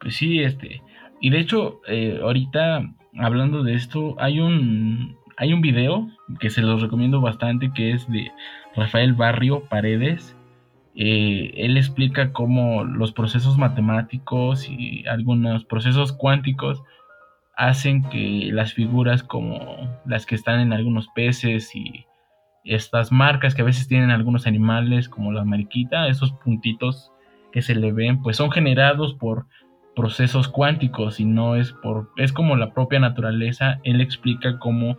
Pues 0.00 0.16
sí, 0.16 0.40
este. 0.40 0.82
Y 1.20 1.30
de 1.30 1.40
hecho, 1.40 1.80
eh, 1.86 2.20
ahorita 2.22 2.94
hablando 3.18 3.62
de 3.62 3.74
esto, 3.74 4.14
hay 4.18 4.40
un, 4.40 5.16
hay 5.36 5.52
un 5.52 5.60
video 5.60 6.08
que 6.40 6.50
se 6.50 6.62
los 6.62 6.82
recomiendo 6.82 7.20
bastante 7.20 7.72
que 7.74 7.92
es 7.92 8.08
de 8.10 8.30
Rafael 8.76 9.14
Barrio 9.14 9.64
Paredes. 9.68 10.36
Eh, 10.94 11.52
él 11.56 11.76
explica 11.76 12.32
cómo 12.32 12.84
los 12.84 13.12
procesos 13.12 13.58
matemáticos 13.58 14.68
y 14.68 15.06
algunos 15.06 15.64
procesos 15.64 16.12
cuánticos 16.12 16.82
hacen 17.56 18.02
que 18.08 18.50
las 18.52 18.74
figuras 18.74 19.22
como 19.22 20.00
las 20.06 20.26
que 20.26 20.34
están 20.34 20.60
en 20.60 20.72
algunos 20.72 21.08
peces 21.08 21.74
y 21.74 22.06
estas 22.64 23.12
marcas 23.12 23.54
que 23.54 23.62
a 23.62 23.66
veces 23.66 23.88
tienen 23.88 24.10
algunos 24.10 24.46
animales 24.46 25.08
como 25.08 25.32
la 25.32 25.44
mariquita, 25.44 26.08
esos 26.08 26.32
puntitos 26.32 27.12
que 27.52 27.62
se 27.62 27.74
le 27.74 27.92
ven, 27.92 28.22
pues 28.22 28.36
son 28.36 28.50
generados 28.50 29.14
por 29.14 29.46
procesos 29.94 30.48
cuánticos, 30.48 31.20
no 31.20 31.56
es 31.56 31.72
por 31.72 32.10
es 32.16 32.32
como 32.32 32.56
la 32.56 32.74
propia 32.74 33.00
naturaleza, 33.00 33.80
él 33.84 34.00
explica 34.00 34.58
cómo 34.58 34.98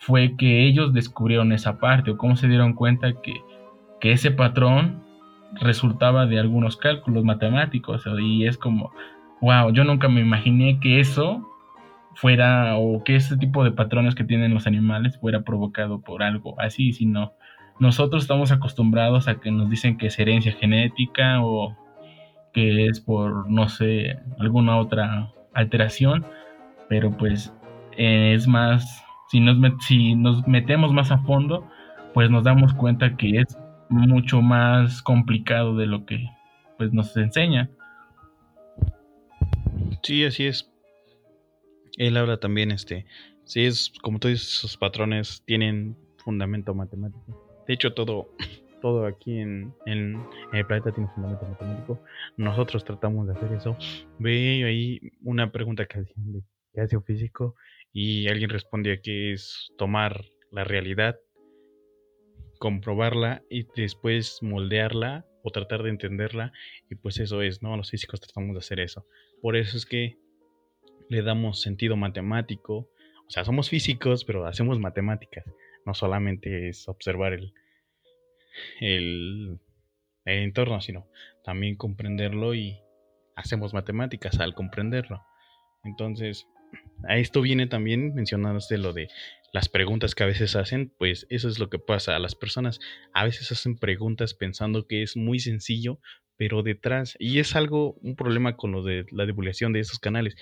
fue 0.00 0.36
que 0.36 0.66
ellos 0.66 0.92
descubrieron 0.92 1.52
esa 1.52 1.78
parte 1.78 2.10
o 2.10 2.16
cómo 2.16 2.36
se 2.36 2.48
dieron 2.48 2.74
cuenta 2.74 3.12
que, 3.22 3.34
que 4.00 4.12
ese 4.12 4.30
patrón 4.30 5.02
resultaba 5.60 6.26
de 6.26 6.38
algunos 6.38 6.76
cálculos 6.76 7.24
matemáticos 7.24 8.04
y 8.20 8.46
es 8.46 8.58
como 8.58 8.92
wow, 9.40 9.70
yo 9.72 9.84
nunca 9.84 10.08
me 10.08 10.20
imaginé 10.20 10.80
que 10.80 11.00
eso 11.00 11.46
fuera 12.14 12.76
o 12.76 13.04
que 13.04 13.16
ese 13.16 13.36
tipo 13.36 13.62
de 13.62 13.72
patrones 13.72 14.14
que 14.14 14.24
tienen 14.24 14.54
los 14.54 14.66
animales 14.66 15.18
fuera 15.18 15.42
provocado 15.42 16.00
por 16.00 16.22
algo 16.22 16.58
así, 16.60 16.92
sino 16.92 17.32
nosotros 17.78 18.22
estamos 18.22 18.52
acostumbrados 18.52 19.28
a 19.28 19.38
que 19.38 19.50
nos 19.50 19.68
dicen 19.68 19.98
que 19.98 20.06
es 20.06 20.18
herencia 20.18 20.52
genética 20.52 21.44
o 21.44 21.76
que 22.54 22.86
es 22.86 23.00
por, 23.00 23.50
no 23.50 23.68
sé, 23.68 24.18
alguna 24.38 24.78
otra 24.78 25.30
alteración, 25.52 26.24
pero 26.88 27.14
pues 27.14 27.54
es 27.98 28.48
más, 28.48 29.04
si 29.28 29.40
nos, 29.40 29.56
si 29.84 30.14
nos 30.14 30.46
metemos 30.46 30.92
más 30.92 31.10
a 31.10 31.18
fondo, 31.18 31.68
pues 32.14 32.30
nos 32.30 32.44
damos 32.44 32.74
cuenta 32.74 33.16
que 33.16 33.40
es 33.40 33.58
mucho 33.88 34.42
más 34.42 35.02
complicado 35.02 35.76
de 35.76 35.86
lo 35.86 36.06
que 36.06 36.28
pues 36.78 36.92
nos 36.92 37.16
enseña. 37.16 37.70
Sí, 40.02 40.24
así 40.24 40.46
es. 40.46 40.70
Él 41.96 42.16
habla 42.16 42.38
también, 42.38 42.70
este, 42.70 43.06
sí 43.44 43.64
es, 43.64 43.92
como 44.02 44.18
tú 44.18 44.28
dices, 44.28 44.46
sus 44.46 44.76
patrones 44.76 45.42
tienen 45.46 45.96
fundamento 46.18 46.74
matemático. 46.74 47.64
De 47.66 47.74
hecho, 47.74 47.94
todo, 47.94 48.30
todo 48.82 49.06
aquí 49.06 49.38
en, 49.38 49.74
el 49.86 50.16
planeta 50.66 50.92
tiene 50.92 51.08
fundamento 51.14 51.46
matemático. 51.46 52.00
Nosotros 52.36 52.84
tratamos 52.84 53.26
de 53.26 53.32
hacer 53.32 53.52
eso. 53.52 53.76
Ve 54.18 54.64
ahí 54.64 55.12
una 55.22 55.50
pregunta 55.50 55.86
que 55.86 56.00
hacían 56.00 56.32
de 56.32 56.96
un 56.96 57.02
físico 57.04 57.54
y 57.92 58.28
alguien 58.28 58.50
respondía 58.50 59.00
que 59.00 59.32
es 59.32 59.72
tomar 59.78 60.24
la 60.50 60.64
realidad, 60.64 61.16
comprobarla 62.58 63.42
y 63.50 63.66
después 63.76 64.38
moldearla 64.42 65.26
o 65.42 65.50
tratar 65.50 65.82
de 65.82 65.90
entenderla 65.90 66.52
y 66.90 66.96
pues 66.96 67.18
eso 67.20 67.42
es, 67.42 67.62
¿no? 67.62 67.76
Los 67.76 67.90
físicos 67.90 68.20
tratamos 68.20 68.54
de 68.54 68.58
hacer 68.58 68.80
eso. 68.80 69.06
Por 69.40 69.56
eso 69.56 69.76
es 69.76 69.86
que 69.86 70.18
le 71.08 71.22
damos 71.22 71.60
sentido 71.60 71.96
matemático. 71.96 72.90
O 73.26 73.30
sea, 73.30 73.44
somos 73.44 73.70
físicos, 73.70 74.24
pero 74.24 74.46
hacemos 74.46 74.78
matemáticas. 74.78 75.44
No 75.84 75.94
solamente 75.94 76.68
es 76.68 76.88
observar 76.88 77.32
el, 77.32 77.52
el, 78.80 79.60
entorno, 80.24 80.80
sino 80.80 81.08
también 81.44 81.76
comprenderlo 81.76 82.54
y 82.54 82.80
hacemos 83.36 83.72
matemáticas 83.74 84.40
al 84.40 84.54
comprenderlo. 84.54 85.22
Entonces, 85.84 86.48
a 87.04 87.18
esto 87.18 87.40
viene 87.40 87.66
también 87.66 88.14
mencionándose 88.14 88.78
lo 88.78 88.92
de 88.92 89.08
las 89.52 89.68
preguntas 89.68 90.14
que 90.14 90.22
a 90.22 90.26
veces 90.26 90.56
hacen, 90.56 90.92
pues 90.98 91.26
eso 91.30 91.48
es 91.48 91.58
lo 91.58 91.70
que 91.70 91.78
pasa. 91.78 92.16
A 92.16 92.18
las 92.18 92.34
personas 92.34 92.80
a 93.12 93.24
veces 93.24 93.52
hacen 93.52 93.76
preguntas 93.76 94.34
pensando 94.34 94.86
que 94.86 95.02
es 95.02 95.16
muy 95.16 95.38
sencillo, 95.38 96.00
pero 96.36 96.62
detrás, 96.62 97.16
y 97.18 97.38
es 97.38 97.56
algo, 97.56 97.94
un 98.02 98.16
problema 98.16 98.56
con 98.56 98.72
lo 98.72 98.82
de 98.82 99.06
la 99.10 99.24
divulgación 99.24 99.72
de 99.72 99.80
esos 99.80 99.98
canales, 99.98 100.36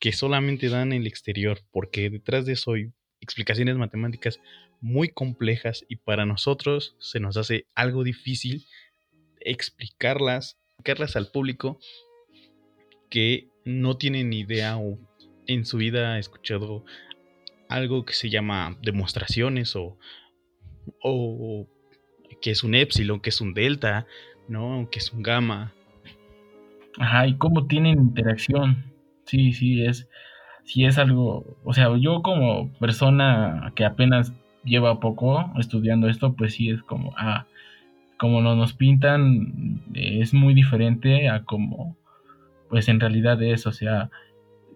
que 0.00 0.12
solamente 0.12 0.68
dan 0.68 0.92
el 0.92 1.06
exterior, 1.06 1.60
porque 1.70 2.10
detrás 2.10 2.46
de 2.46 2.54
eso 2.54 2.72
hay 2.72 2.92
explicaciones 3.20 3.76
matemáticas 3.76 4.40
muy 4.80 5.08
complejas 5.08 5.84
y 5.88 5.96
para 5.96 6.26
nosotros 6.26 6.96
se 6.98 7.20
nos 7.20 7.36
hace 7.36 7.66
algo 7.74 8.04
difícil 8.04 8.66
explicarlas, 9.40 10.58
explicarlas 10.74 11.16
al 11.16 11.30
público 11.30 11.78
que 13.08 13.48
no 13.64 13.96
tiene 13.96 14.24
ni 14.24 14.40
idea 14.40 14.76
o 14.76 14.98
en 15.46 15.64
su 15.64 15.78
vida 15.78 16.14
ha 16.14 16.18
escuchado 16.18 16.84
algo 17.68 18.04
que 18.04 18.12
se 18.12 18.30
llama 18.30 18.76
demostraciones 18.82 19.74
o, 19.76 19.98
o 21.02 21.66
que 22.40 22.50
es 22.50 22.62
un 22.64 22.74
epsilon, 22.74 23.20
que 23.20 23.30
es 23.30 23.40
un 23.40 23.54
delta, 23.54 24.06
¿no? 24.48 24.88
Que 24.90 24.98
es 24.98 25.12
un 25.12 25.22
gamma. 25.22 25.72
Ajá, 26.98 27.26
y 27.26 27.36
cómo 27.36 27.66
tienen 27.66 27.98
interacción. 27.98 28.92
Sí, 29.24 29.52
sí, 29.52 29.84
es, 29.84 30.08
sí 30.64 30.84
es 30.84 30.98
algo, 30.98 31.58
o 31.64 31.72
sea, 31.72 31.96
yo 31.98 32.22
como 32.22 32.72
persona 32.74 33.72
que 33.74 33.84
apenas 33.84 34.32
lleva 34.64 35.00
poco 35.00 35.52
estudiando 35.58 36.08
esto, 36.08 36.34
pues 36.34 36.54
sí 36.54 36.70
es 36.70 36.82
como, 36.82 37.14
ah, 37.16 37.46
como 38.18 38.40
nos 38.40 38.72
pintan, 38.72 39.82
es 39.94 40.32
muy 40.32 40.54
diferente 40.54 41.28
a 41.28 41.44
como, 41.44 41.96
pues 42.68 42.88
en 42.88 43.00
realidad 43.00 43.42
es, 43.42 43.66
o 43.66 43.72
sea, 43.72 44.10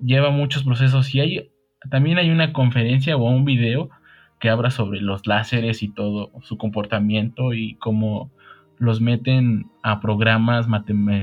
lleva 0.03 0.31
muchos 0.31 0.65
procesos 0.65 1.15
y 1.15 1.21
hay, 1.21 1.51
también 1.91 2.19
hay 2.19 2.31
una 2.31 2.53
conferencia 2.53 3.17
o 3.17 3.25
un 3.25 3.45
video 3.45 3.91
que 4.39 4.49
habla 4.49 4.71
sobre 4.71 5.01
los 5.01 5.27
láseres 5.27 5.83
y 5.83 5.89
todo 5.89 6.31
su 6.43 6.57
comportamiento 6.57 7.53
y 7.53 7.75
cómo 7.75 8.31
los 8.79 9.01
meten 9.01 9.67
a 9.83 10.01
programas 10.01 10.67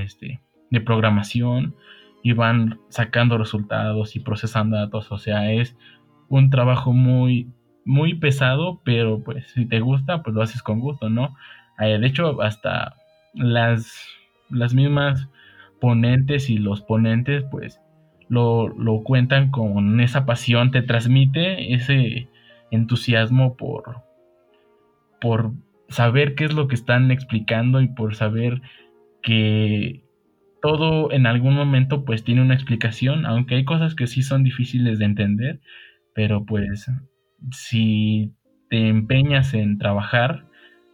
este, 0.04 0.40
de 0.70 0.80
programación 0.80 1.74
y 2.22 2.32
van 2.32 2.78
sacando 2.88 3.38
resultados 3.38 4.14
y 4.16 4.20
procesando 4.20 4.76
datos, 4.76 5.10
o 5.10 5.18
sea, 5.18 5.52
es 5.52 5.76
un 6.28 6.50
trabajo 6.50 6.92
muy 6.92 7.48
muy 7.88 8.14
pesado, 8.16 8.82
pero 8.84 9.24
pues 9.24 9.46
si 9.52 9.64
te 9.64 9.80
gusta, 9.80 10.22
pues 10.22 10.36
lo 10.36 10.42
haces 10.42 10.62
con 10.62 10.78
gusto, 10.78 11.08
¿no? 11.08 11.34
Eh, 11.78 11.98
de 11.98 12.06
hecho, 12.06 12.42
hasta 12.42 12.96
las, 13.32 14.06
las 14.50 14.74
mismas 14.74 15.26
ponentes 15.80 16.50
y 16.50 16.58
los 16.58 16.82
ponentes, 16.82 17.44
pues 17.50 17.80
lo, 18.28 18.68
lo 18.68 19.02
cuentan 19.02 19.50
con 19.50 20.00
esa 20.00 20.26
pasión, 20.26 20.70
te 20.70 20.82
transmite 20.82 21.74
ese 21.74 22.28
entusiasmo 22.70 23.56
por, 23.56 24.02
por 25.20 25.52
saber 25.88 26.34
qué 26.34 26.44
es 26.44 26.52
lo 26.52 26.68
que 26.68 26.74
están 26.74 27.10
explicando 27.10 27.80
y 27.80 27.88
por 27.88 28.14
saber 28.14 28.60
que 29.22 30.02
todo 30.60 31.12
en 31.12 31.26
algún 31.26 31.54
momento 31.54 32.04
pues 32.04 32.24
tiene 32.24 32.42
una 32.42 32.54
explicación, 32.54 33.26
aunque 33.26 33.54
hay 33.54 33.64
cosas 33.64 33.94
que 33.94 34.06
sí 34.06 34.22
son 34.22 34.44
difíciles 34.44 34.98
de 34.98 35.04
entender, 35.04 35.60
pero 36.14 36.44
pues 36.44 36.90
si 37.52 38.34
te 38.68 38.88
empeñas 38.88 39.54
en 39.54 39.78
trabajar, 39.78 40.46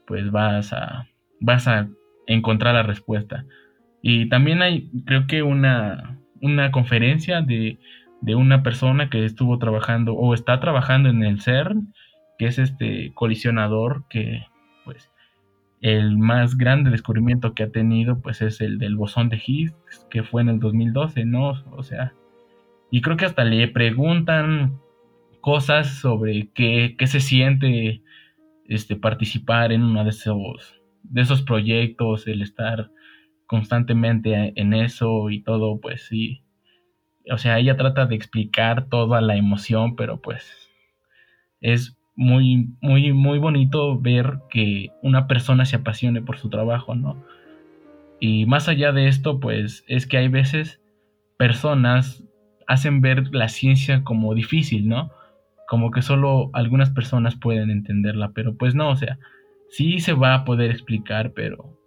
pues 0.07 0.31
vas 0.31 0.73
a, 0.73 1.09
vas 1.41 1.67
a 1.67 1.89
encontrar 2.27 2.75
la 2.75 2.83
respuesta. 2.83 3.47
Y 4.03 4.29
también 4.29 4.63
hay, 4.63 4.91
creo 5.07 5.27
que 5.27 5.43
una, 5.43 6.19
una 6.45 6.71
conferencia 6.71 7.41
de, 7.41 7.79
de 8.21 8.35
una 8.35 8.63
persona 8.63 9.11
que 9.11 9.25
estuvo 9.25 9.59
trabajando 9.59 10.15
o 10.15 10.35
está 10.35 10.61
trabajando 10.61 11.09
en 11.09 11.23
el 11.23 11.41
CERN, 11.41 11.93
que 12.39 12.47
es 12.47 12.59
este 12.59 13.13
colisionador 13.15 14.05
que, 14.09 14.47
pues, 14.85 15.11
el 15.81 16.17
más 16.17 16.57
grande 16.57 16.91
descubrimiento 16.91 17.55
que 17.55 17.65
ha 17.65 17.71
tenido, 17.71 18.21
pues, 18.21 18.43
es 18.43 18.61
el 18.61 18.79
del 18.79 18.97
bosón 18.97 19.29
de 19.29 19.43
Higgs, 19.45 20.07
que 20.11 20.23
fue 20.23 20.43
en 20.43 20.49
el 20.49 20.61
2012, 20.61 21.25
¿no? 21.25 21.51
O 21.73 21.83
sea, 21.83 22.15
y 22.91 23.01
creo 23.01 23.17
que 23.17 23.27
hasta 23.27 23.45
le 23.45 23.69
preguntan 23.69 24.79
cosas 25.41 25.89
sobre 25.99 26.49
qué, 26.55 26.97
se 27.07 27.21
siente 27.21 28.03
este, 28.67 28.97
participar 28.97 29.73
en 29.73 29.83
uno 29.83 30.05
de 30.05 30.11
esos, 30.11 30.81
de 31.03 31.21
esos 31.21 31.43
proyectos, 31.43 32.27
el 32.27 32.41
estar 32.41 32.91
constantemente 33.55 34.53
en 34.57 34.75
eso 34.75 35.31
y 35.31 35.41
todo, 35.41 35.81
pues 35.81 36.07
sí. 36.07 36.43
O 37.31 37.39
sea, 37.39 37.59
ella 37.59 37.77
trata 37.77 38.07
de 38.07 38.17
explicar 38.17 38.89
toda 38.89 39.21
la 39.21 39.37
emoción, 39.37 39.95
pero 39.95 40.21
pues 40.21 40.45
es 41.61 41.97
muy, 42.17 42.69
muy, 42.81 43.13
muy 43.13 43.39
bonito 43.39 43.99
ver 44.01 44.41
que 44.51 44.91
una 45.03 45.29
persona 45.29 45.65
se 45.65 45.77
apasione 45.77 46.21
por 46.21 46.37
su 46.37 46.51
trabajo, 46.51 46.95
¿no? 46.95 47.25
Y 48.19 48.47
más 48.47 48.69
allá 48.69 48.93
de 48.93 49.07
esto, 49.07 49.39
pues 49.39 49.85
es 49.87 50.07
que 50.07 50.19
hay 50.19 50.29
veces 50.29 50.81
personas 51.37 52.25
hacen 52.67 53.01
ver 53.01 53.35
la 53.35 53.49
ciencia 53.49 54.03
como 54.03 54.35
difícil, 54.35 54.89
¿no? 54.89 55.13
como 55.69 55.91
que 55.91 56.03
solo 56.03 56.51
algunas 56.53 56.91
personas 56.91 57.37
pueden 57.37 57.71
entenderla, 57.71 58.33
pero 58.35 58.57
pues 58.57 58.75
no, 58.75 58.91
o 58.91 58.97
sea, 58.97 59.19
sí 59.71 60.01
se 60.01 60.13
va 60.13 60.35
a 60.35 60.45
poder 60.45 60.71
explicar, 60.71 61.33
pero 61.33 61.79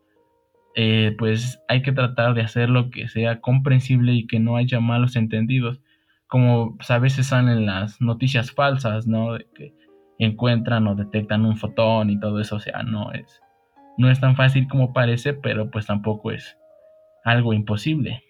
eh, 0.79 1.15
pues 1.17 1.59
hay 1.67 1.81
que 1.81 1.91
tratar 1.91 2.35
de 2.35 2.43
hacer 2.43 2.69
lo 2.69 2.91
que 2.91 3.07
sea 3.07 3.41
comprensible 3.41 4.13
y 4.13 4.27
que 4.27 4.39
no 4.39 4.57
haya 4.57 4.79
malos 4.79 5.15
entendidos, 5.15 5.81
como 6.27 6.77
pues, 6.77 6.91
a 6.91 6.99
veces 6.99 7.25
salen 7.25 7.65
las 7.65 7.99
noticias 7.99 8.51
falsas, 8.51 9.07
¿no? 9.07 9.33
De 9.33 9.47
que 9.55 9.73
encuentran 10.19 10.85
o 10.85 10.93
detectan 10.93 11.45
un 11.45 11.57
fotón 11.57 12.11
y 12.11 12.19
todo 12.19 12.39
eso, 12.39 12.57
o 12.57 12.59
sea, 12.59 12.83
no 12.83 13.11
es, 13.11 13.41
no 13.97 14.11
es 14.11 14.19
tan 14.19 14.35
fácil 14.35 14.67
como 14.67 14.93
parece, 14.93 15.33
pero 15.33 15.71
pues 15.71 15.87
tampoco 15.87 16.29
es 16.29 16.59
algo 17.23 17.53
imposible. 17.53 18.23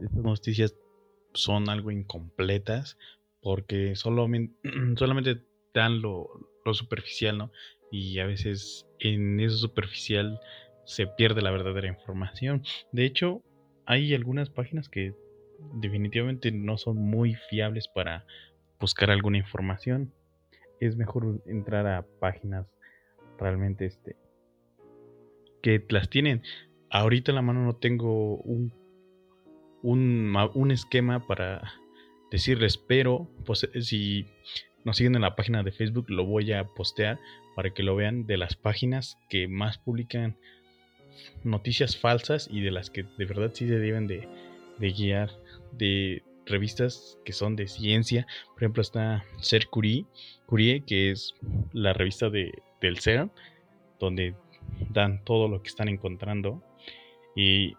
Estas 0.00 0.24
noticias 0.24 0.74
son 1.34 1.68
algo 1.68 1.90
incompletas 1.90 2.96
porque 3.42 3.96
solamente, 3.96 4.54
solamente 4.96 5.42
dan 5.74 6.00
lo, 6.00 6.26
superficial, 6.72 7.36
¿no? 7.36 7.52
Y 7.90 8.18
a 8.18 8.26
veces 8.26 8.86
en 8.98 9.40
eso 9.40 9.58
superficial 9.58 10.40
se 10.88 11.06
pierde 11.06 11.42
la 11.42 11.50
verdadera 11.50 11.86
información. 11.86 12.62
De 12.92 13.04
hecho, 13.04 13.42
hay 13.84 14.14
algunas 14.14 14.48
páginas 14.48 14.88
que 14.88 15.14
definitivamente 15.74 16.50
no 16.50 16.78
son 16.78 16.96
muy 16.96 17.34
fiables 17.50 17.88
para 17.88 18.24
buscar 18.80 19.10
alguna 19.10 19.36
información. 19.36 20.14
Es 20.80 20.96
mejor 20.96 21.42
entrar 21.46 21.86
a 21.86 22.06
páginas 22.20 22.66
realmente 23.38 23.84
este 23.84 24.16
que 25.62 25.84
las 25.90 26.08
tienen. 26.08 26.42
Ahorita 26.88 27.32
en 27.32 27.36
la 27.36 27.42
mano 27.42 27.64
no 27.64 27.76
tengo 27.76 28.36
un, 28.38 28.72
un, 29.82 30.34
un 30.54 30.70
esquema 30.70 31.26
para 31.26 31.70
decirles, 32.30 32.78
pero 32.78 33.28
pues, 33.44 33.68
si 33.82 34.26
nos 34.86 34.96
siguen 34.96 35.16
en 35.16 35.22
la 35.22 35.36
página 35.36 35.62
de 35.62 35.72
Facebook 35.72 36.06
lo 36.08 36.24
voy 36.24 36.50
a 36.52 36.64
postear 36.64 37.18
para 37.54 37.74
que 37.74 37.82
lo 37.82 37.94
vean 37.94 38.26
de 38.26 38.38
las 38.38 38.56
páginas 38.56 39.18
que 39.28 39.48
más 39.48 39.76
publican 39.76 40.38
noticias 41.44 41.96
falsas 41.96 42.48
y 42.50 42.60
de 42.60 42.70
las 42.70 42.90
que 42.90 43.04
de 43.16 43.24
verdad 43.24 43.50
sí 43.54 43.66
se 43.66 43.78
deben 43.78 44.06
de, 44.06 44.28
guiar 44.78 45.30
de 45.72 46.22
revistas 46.46 47.18
que 47.24 47.32
son 47.32 47.56
de 47.56 47.68
ciencia. 47.68 48.26
Por 48.54 48.62
ejemplo, 48.62 48.82
está 48.82 49.24
Ser 49.40 49.68
Curie, 49.68 50.06
Curie 50.46 50.82
que 50.84 51.10
es 51.10 51.34
la 51.72 51.92
revista 51.92 52.30
de, 52.30 52.62
del 52.80 52.98
CERN, 52.98 53.30
donde 53.98 54.34
dan 54.90 55.24
todo 55.24 55.48
lo 55.48 55.62
que 55.62 55.68
están 55.68 55.88
encontrando. 55.88 56.62
Y 57.34 57.74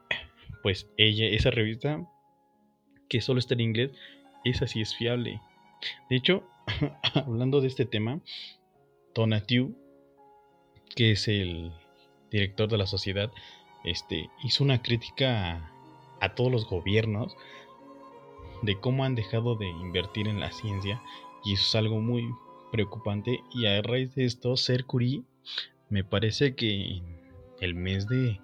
pues 0.64 0.88
ella, 0.98 1.28
esa 1.28 1.52
revista, 1.52 2.06
que 3.08 3.22
solo 3.22 3.40
está 3.40 3.56
en 3.56 3.62
inglés, 3.62 3.92
esa 4.44 4.68
sí 4.68 4.82
es 4.82 4.96
fiable. 4.96 5.42
De 6.10 6.16
hecho, 6.16 6.44
hablando 7.14 7.62
de 7.62 7.68
este 7.68 7.86
tema, 7.86 8.22
Tonatiu, 9.14 9.76
que 10.96 11.12
es 11.12 11.28
el 11.28 11.72
director 12.32 12.70
de 12.70 12.78
la 12.78 12.88
sociedad, 12.88 13.32
este, 13.84 14.30
hizo 14.44 14.64
una 14.64 14.82
crítica 14.82 15.72
a, 16.20 16.36
todos 16.36 16.52
los 16.52 16.66
gobiernos 16.66 17.36
de 18.62 18.80
cómo 18.80 19.06
han 19.06 19.16
dejado 19.16 19.56
de 19.56 19.68
invertir 19.68 20.28
en 20.28 20.40
la 20.40 20.52
ciencia 20.52 21.02
y 21.46 21.54
eso 21.54 21.64
es 21.64 21.76
algo 21.76 22.02
muy 22.02 22.30
preocupante 22.72 23.42
y 23.54 23.66
a 23.66 23.82
raíz 23.82 24.14
de 24.16 24.26
esto 24.26 24.58
Ser 24.58 24.86
Curie 24.86 25.24
me 25.90 26.04
parece 26.04 26.56
que 26.56 27.02
el 27.62 27.74
mes 27.74 28.08
de 28.08 28.40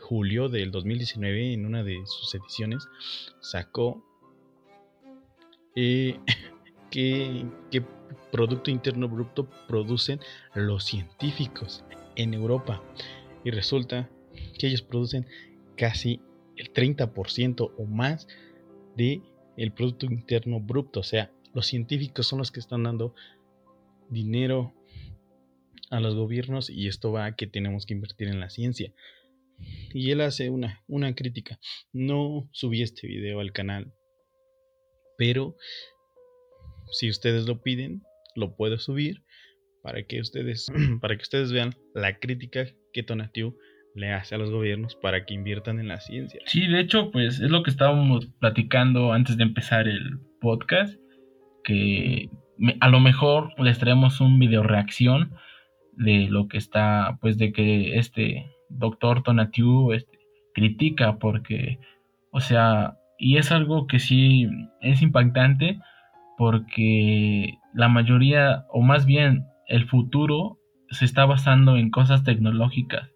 julio 0.00 0.50
del 0.50 0.70
2019 0.70 1.54
en 1.54 1.64
una 1.64 1.82
de 1.82 2.02
sus 2.04 2.34
ediciones 2.34 2.86
sacó 3.40 4.04
eh, 5.74 6.20
qué, 6.90 7.46
Producto 8.30 8.70
Interno 8.70 9.08
Bruto 9.08 9.48
producen 9.66 10.20
los 10.54 10.84
científicos 10.84 11.84
en 12.16 12.34
Europa. 12.34 12.82
Y 13.44 13.50
resulta 13.50 14.10
que 14.58 14.68
ellos 14.68 14.82
producen 14.82 15.26
casi 15.76 16.20
el 16.56 16.72
30% 16.72 17.72
o 17.76 17.84
más 17.84 18.26
de 18.96 19.22
el 19.56 19.72
Producto 19.72 20.06
Interno 20.06 20.60
Bruto. 20.60 21.00
O 21.00 21.04
sea, 21.04 21.32
los 21.52 21.66
científicos 21.66 22.26
son 22.26 22.38
los 22.38 22.50
que 22.50 22.60
están 22.60 22.84
dando 22.84 23.14
dinero 24.08 24.74
a 25.90 26.00
los 26.00 26.14
gobiernos 26.14 26.70
y 26.70 26.88
esto 26.88 27.12
va 27.12 27.26
a 27.26 27.36
que 27.36 27.46
tenemos 27.46 27.86
que 27.86 27.94
invertir 27.94 28.28
en 28.28 28.40
la 28.40 28.50
ciencia. 28.50 28.92
Y 29.92 30.10
él 30.10 30.20
hace 30.20 30.50
una, 30.50 30.82
una 30.88 31.14
crítica. 31.14 31.60
No 31.92 32.48
subí 32.52 32.82
este 32.82 33.06
video 33.06 33.40
al 33.40 33.52
canal, 33.52 33.92
pero 35.16 35.56
si 36.90 37.08
ustedes 37.08 37.46
lo 37.46 37.62
piden, 37.62 38.02
lo 38.34 38.56
puedo 38.56 38.78
subir 38.78 39.23
para 39.84 40.02
que 40.02 40.18
ustedes, 40.18 40.72
para 41.00 41.14
que 41.14 41.22
ustedes 41.22 41.52
vean 41.52 41.74
la 41.94 42.18
crítica 42.18 42.64
que 42.92 43.02
Tonatiu 43.04 43.56
le 43.94 44.12
hace 44.12 44.34
a 44.34 44.38
los 44.38 44.50
gobiernos 44.50 44.96
para 44.96 45.24
que 45.24 45.34
inviertan 45.34 45.78
en 45.78 45.86
la 45.86 46.00
ciencia. 46.00 46.40
Sí, 46.46 46.66
de 46.66 46.80
hecho, 46.80 47.12
pues 47.12 47.38
es 47.38 47.50
lo 47.50 47.62
que 47.62 47.70
estábamos 47.70 48.26
platicando 48.40 49.12
antes 49.12 49.36
de 49.36 49.44
empezar 49.44 49.86
el 49.86 50.18
podcast, 50.40 50.98
que 51.62 52.28
a 52.80 52.88
lo 52.88 52.98
mejor 52.98 53.50
les 53.62 53.78
traemos 53.78 54.20
un 54.20 54.38
video 54.38 54.62
reacción 54.62 55.34
de 55.92 56.26
lo 56.28 56.48
que 56.48 56.58
está, 56.58 57.18
pues 57.20 57.38
de 57.38 57.52
que 57.52 57.98
este 57.98 58.50
doctor 58.68 59.22
Tonatiu 59.22 59.92
este, 59.92 60.18
critica, 60.54 61.18
porque, 61.18 61.78
o 62.30 62.40
sea, 62.40 62.96
y 63.18 63.36
es 63.36 63.52
algo 63.52 63.86
que 63.86 64.00
sí 64.00 64.48
es 64.80 65.02
impactante, 65.02 65.78
porque 66.36 67.58
la 67.74 67.88
mayoría, 67.88 68.64
o 68.70 68.80
más 68.80 69.06
bien 69.06 69.44
el 69.68 69.88
futuro, 69.88 70.58
se 70.90 71.04
está 71.04 71.24
basando 71.24 71.76
en 71.76 71.90
cosas 71.90 72.24
tecnológicas. 72.24 73.10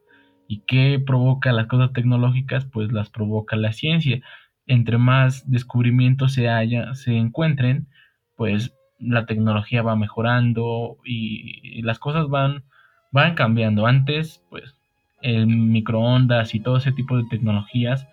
¿Y 0.48 0.62
qué 0.66 1.02
provoca 1.04 1.52
las 1.52 1.66
cosas 1.66 1.92
tecnológicas? 1.92 2.64
Pues 2.64 2.92
las 2.92 3.10
provoca 3.10 3.56
la 3.56 3.72
ciencia. 3.72 4.22
Entre 4.66 4.98
más 4.98 5.50
descubrimientos 5.50 6.32
se 6.32 6.48
haya, 6.48 6.94
se 6.94 7.16
encuentren, 7.16 7.88
pues 8.36 8.74
la 8.98 9.26
tecnología 9.26 9.82
va 9.82 9.96
mejorando 9.96 10.96
y 11.04 11.82
las 11.82 11.98
cosas 11.98 12.28
van, 12.28 12.64
van 13.12 13.34
cambiando. 13.34 13.86
Antes, 13.86 14.42
pues 14.50 14.76
el 15.20 15.46
microondas 15.46 16.54
y 16.54 16.60
todo 16.60 16.78
ese 16.78 16.92
tipo 16.92 17.16
de 17.16 17.24
tecnologías 17.28 18.06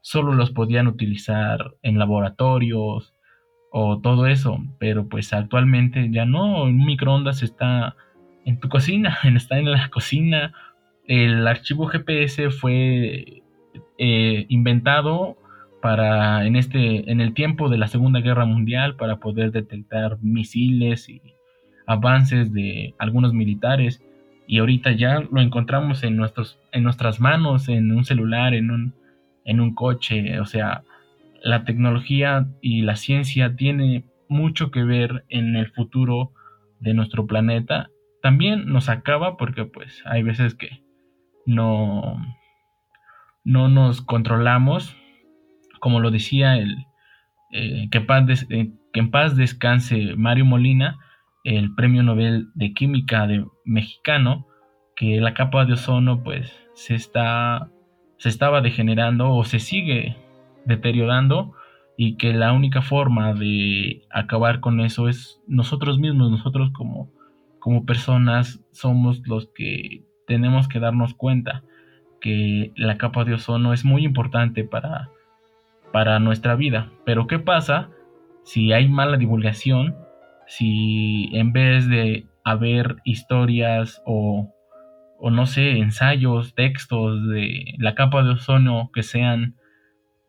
solo 0.00 0.32
los 0.34 0.50
podían 0.50 0.86
utilizar 0.86 1.74
en 1.82 1.98
laboratorios 1.98 3.14
o 3.72 3.98
todo 4.00 4.26
eso, 4.26 4.58
pero 4.78 5.08
pues 5.08 5.32
actualmente 5.32 6.10
ya 6.10 6.26
no, 6.26 6.64
un 6.64 6.84
microondas 6.84 7.42
está 7.42 7.96
en 8.44 8.60
tu 8.60 8.68
cocina, 8.68 9.18
está 9.34 9.58
en 9.58 9.70
la 9.70 9.88
cocina. 9.88 10.52
El 11.06 11.46
archivo 11.48 11.86
GPS 11.86 12.50
fue 12.50 13.42
eh, 13.98 14.46
inventado 14.48 15.38
para 15.80 16.46
en 16.46 16.54
este 16.54 17.10
en 17.10 17.20
el 17.20 17.34
tiempo 17.34 17.68
de 17.68 17.78
la 17.78 17.88
Segunda 17.88 18.20
Guerra 18.20 18.44
Mundial 18.44 18.94
para 18.96 19.16
poder 19.16 19.50
detectar 19.50 20.18
misiles 20.20 21.08
y 21.08 21.20
avances 21.86 22.52
de 22.52 22.94
algunos 22.98 23.32
militares 23.32 24.02
y 24.46 24.58
ahorita 24.58 24.92
ya 24.92 25.20
lo 25.20 25.40
encontramos 25.40 26.04
en 26.04 26.16
nuestros 26.16 26.60
en 26.72 26.84
nuestras 26.84 27.20
manos 27.20 27.68
en 27.68 27.90
un 27.90 28.04
celular 28.04 28.54
en 28.54 28.70
un 28.70 28.94
en 29.44 29.60
un 29.60 29.74
coche 29.74 30.38
o 30.38 30.44
sea 30.44 30.84
la 31.42 31.64
tecnología 31.64 32.48
y 32.60 32.82
la 32.82 32.96
ciencia 32.96 33.56
tiene 33.56 34.04
mucho 34.28 34.70
que 34.70 34.84
ver 34.84 35.24
en 35.28 35.56
el 35.56 35.70
futuro 35.70 36.32
de 36.80 36.94
nuestro 36.94 37.26
planeta. 37.26 37.90
También 38.22 38.66
nos 38.66 38.88
acaba 38.88 39.36
porque 39.36 39.64
pues 39.64 40.02
hay 40.06 40.22
veces 40.22 40.54
que 40.54 40.82
no, 41.44 42.16
no 43.44 43.68
nos 43.68 44.00
controlamos, 44.00 44.96
como 45.80 46.00
lo 46.00 46.10
decía 46.10 46.56
el, 46.56 46.86
eh, 47.50 47.88
que, 47.90 47.98
eh, 47.98 48.72
que 48.92 49.00
en 49.00 49.10
paz 49.10 49.36
descanse 49.36 50.14
Mario 50.16 50.44
Molina, 50.44 50.98
el 51.44 51.74
premio 51.74 52.02
Nobel 52.04 52.48
de 52.54 52.72
Química 52.72 53.26
de 53.26 53.44
mexicano, 53.64 54.46
que 54.94 55.20
la 55.20 55.34
capa 55.34 55.64
de 55.64 55.72
ozono 55.72 56.22
pues 56.22 56.52
se 56.74 56.94
está 56.94 57.68
se 58.18 58.28
estaba 58.28 58.60
degenerando 58.60 59.34
o 59.34 59.42
se 59.42 59.58
sigue 59.58 60.16
deteriorando 60.64 61.52
y 61.96 62.16
que 62.16 62.32
la 62.32 62.52
única 62.52 62.82
forma 62.82 63.34
de 63.34 64.04
acabar 64.10 64.60
con 64.60 64.80
eso 64.80 65.08
es 65.08 65.40
nosotros 65.46 65.98
mismos, 65.98 66.30
nosotros 66.30 66.70
como 66.72 67.10
como 67.62 67.86
personas 67.86 68.60
somos 68.72 69.22
los 69.24 69.46
que 69.54 70.02
tenemos 70.26 70.66
que 70.66 70.80
darnos 70.80 71.14
cuenta 71.14 71.62
que 72.20 72.72
la 72.74 72.98
capa 72.98 73.24
de 73.24 73.34
ozono 73.34 73.72
es 73.72 73.84
muy 73.84 74.04
importante 74.04 74.64
para, 74.64 75.10
para 75.92 76.18
nuestra 76.18 76.56
vida. 76.56 76.90
Pero 77.04 77.28
¿qué 77.28 77.38
pasa 77.38 77.88
si 78.42 78.72
hay 78.72 78.88
mala 78.88 79.16
divulgación? 79.16 79.94
Si 80.48 81.30
en 81.34 81.52
vez 81.52 81.88
de 81.88 82.26
haber 82.42 82.96
historias 83.04 84.02
o, 84.06 84.52
o 85.20 85.30
no 85.30 85.46
sé, 85.46 85.78
ensayos, 85.78 86.56
textos 86.56 87.28
de 87.28 87.76
la 87.78 87.94
capa 87.94 88.24
de 88.24 88.30
ozono 88.30 88.90
que 88.92 89.04
sean 89.04 89.54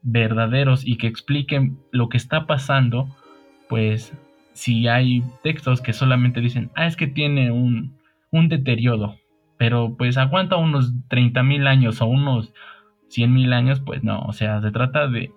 verdaderos 0.03 0.85
y 0.85 0.97
que 0.97 1.07
expliquen 1.07 1.79
lo 1.91 2.09
que 2.09 2.17
está 2.17 2.45
pasando, 2.45 3.07
pues 3.69 4.13
si 4.53 4.87
hay 4.87 5.23
textos 5.41 5.81
que 5.81 5.93
solamente 5.93 6.41
dicen, 6.41 6.69
ah, 6.75 6.85
es 6.85 6.95
que 6.95 7.07
tiene 7.07 7.51
un, 7.51 7.97
un 8.31 8.49
deterioro, 8.49 9.15
pero 9.57 9.95
pues 9.97 10.17
aguanta 10.17 10.57
unos 10.57 10.93
30 11.07 11.41
mil 11.43 11.67
años 11.67 12.01
o 12.01 12.05
unos 12.05 12.53
100 13.09 13.33
mil 13.33 13.53
años, 13.53 13.79
pues 13.79 14.03
no, 14.03 14.21
o 14.21 14.33
sea, 14.33 14.61
se 14.61 14.71
trata 14.71 15.07
de, 15.07 15.31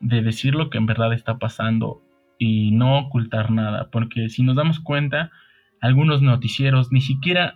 de 0.00 0.22
decir 0.22 0.54
lo 0.54 0.70
que 0.70 0.78
en 0.78 0.86
verdad 0.86 1.12
está 1.12 1.38
pasando 1.38 2.02
y 2.38 2.70
no 2.70 2.98
ocultar 2.98 3.50
nada, 3.50 3.90
porque 3.90 4.28
si 4.28 4.42
nos 4.42 4.56
damos 4.56 4.80
cuenta, 4.80 5.30
algunos 5.80 6.22
noticieros 6.22 6.92
ni 6.92 7.00
siquiera, 7.00 7.54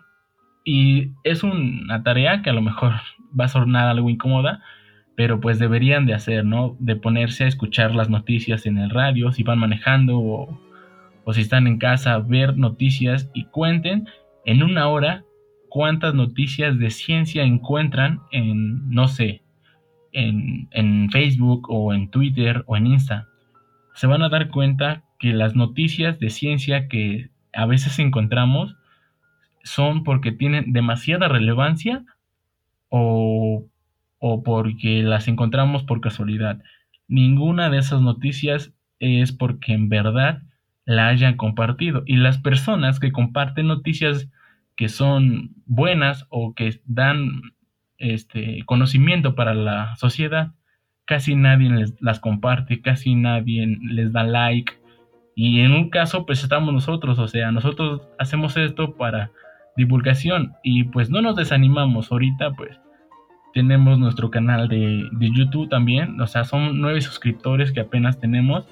y 0.65 1.13
es 1.25 1.43
una 1.43 2.03
tarea 2.03 2.43
que 2.43 2.51
a 2.51 2.53
lo 2.53 2.63
mejor 2.63 2.93
va 3.39 3.47
a 3.47 3.49
sonar 3.49 3.89
algo 3.89 4.11
incómoda, 4.11 4.63
pero 5.17 5.41
pues 5.41 5.59
deberían 5.59 6.07
de 6.07 6.15
hacer, 6.15 6.45
¿no? 6.45 6.77
De 6.79 6.97
ponerse 6.97 7.45
a 7.45 7.49
escuchar 7.49 7.95
las 7.95 8.09
noticias 8.09 8.67
en 8.67 8.79
el 8.79 8.91
radio, 8.91 9.33
si 9.33 9.43
van 9.43 9.59
manejando 9.59 10.19
o, 10.19 10.61
o 11.25 11.33
si 11.33 11.43
están 11.43 11.67
en 11.67 11.79
casa, 11.79 12.19
ver 12.19 12.57
noticias 12.57 13.31
y 13.35 13.45
cuenten 13.47 14.09
en 14.45 14.63
una 14.63 14.89
hora 14.89 15.25
cuántas 15.69 16.15
noticias 16.15 16.79
de 16.79 16.91
ciencia 16.91 17.45
encuentran 17.45 18.21
en, 18.31 18.91
no 18.91 19.09
sé, 19.09 19.43
en, 20.13 20.69
en 20.71 21.11
Facebook 21.11 21.69
o 21.71 21.95
en 21.95 22.11
Twitter 22.11 22.65
o 22.67 22.77
en 22.77 22.87
Insta, 22.87 23.29
se 23.95 24.07
van 24.07 24.23
a 24.23 24.29
dar 24.29 24.49
cuenta 24.49 25.05
que 25.19 25.33
las 25.33 25.55
noticias 25.55 26.19
de 26.19 26.31
ciencia 26.31 26.89
que 26.89 27.31
a 27.53 27.67
veces 27.67 27.99
encontramos 27.99 28.77
son 29.63 30.05
porque 30.05 30.33
tienen 30.33 30.73
demasiada 30.73 31.29
relevancia 31.29 32.05
o, 32.89 33.65
o 34.25 34.45
porque 34.45 35.03
las 35.03 35.27
encontramos 35.27 35.83
por 35.83 36.01
casualidad. 36.01 36.63
Ninguna 37.09 37.71
de 37.71 37.79
esas 37.79 38.01
noticias 38.01 38.73
es 39.01 39.33
porque 39.33 39.73
en 39.73 39.89
verdad 39.89 40.43
la 40.85 41.09
hayan 41.09 41.37
compartido. 41.37 42.05
Y 42.07 42.19
las 42.19 42.39
personas 42.39 43.01
que 43.01 43.11
comparten 43.11 43.67
noticias 43.67 44.31
que 44.77 44.89
son 44.89 45.51
buenas 45.67 46.27
o 46.29 46.55
que 46.55 46.81
dan 46.85 47.43
este 47.99 48.63
conocimiento 48.65 49.35
para 49.35 49.55
la 49.55 49.97
sociedad, 49.97 50.53
casi 51.05 51.35
nadie 51.35 51.71
les, 51.71 52.01
las 52.01 52.21
comparte, 52.21 52.81
casi 52.81 53.17
nadie 53.17 53.77
les 53.83 54.13
da 54.13 54.23
like. 54.23 54.75
Y 55.35 55.63
en 55.63 55.73
un 55.73 55.91
caso, 55.91 56.27
pues 56.27 56.45
estamos 56.45 56.73
nosotros, 56.73 57.19
o 57.19 57.27
sea, 57.27 57.51
nosotros 57.51 58.03
hacemos 58.21 58.57
esto 58.57 58.95
para 58.95 59.33
divulgación 59.77 60.53
y 60.63 60.85
pues 60.85 61.11
no 61.11 61.23
nos 61.23 61.35
desanimamos. 61.35 62.13
Ahorita, 62.13 62.53
pues 62.53 62.79
tenemos 63.53 63.99
nuestro 63.99 64.31
canal 64.31 64.69
de, 64.69 65.09
de 65.13 65.31
YouTube 65.31 65.69
también, 65.69 66.21
o 66.21 66.27
sea, 66.27 66.45
son 66.45 66.81
nueve 66.81 67.01
suscriptores 67.01 67.73
que 67.73 67.81
apenas 67.81 68.19
tenemos, 68.19 68.67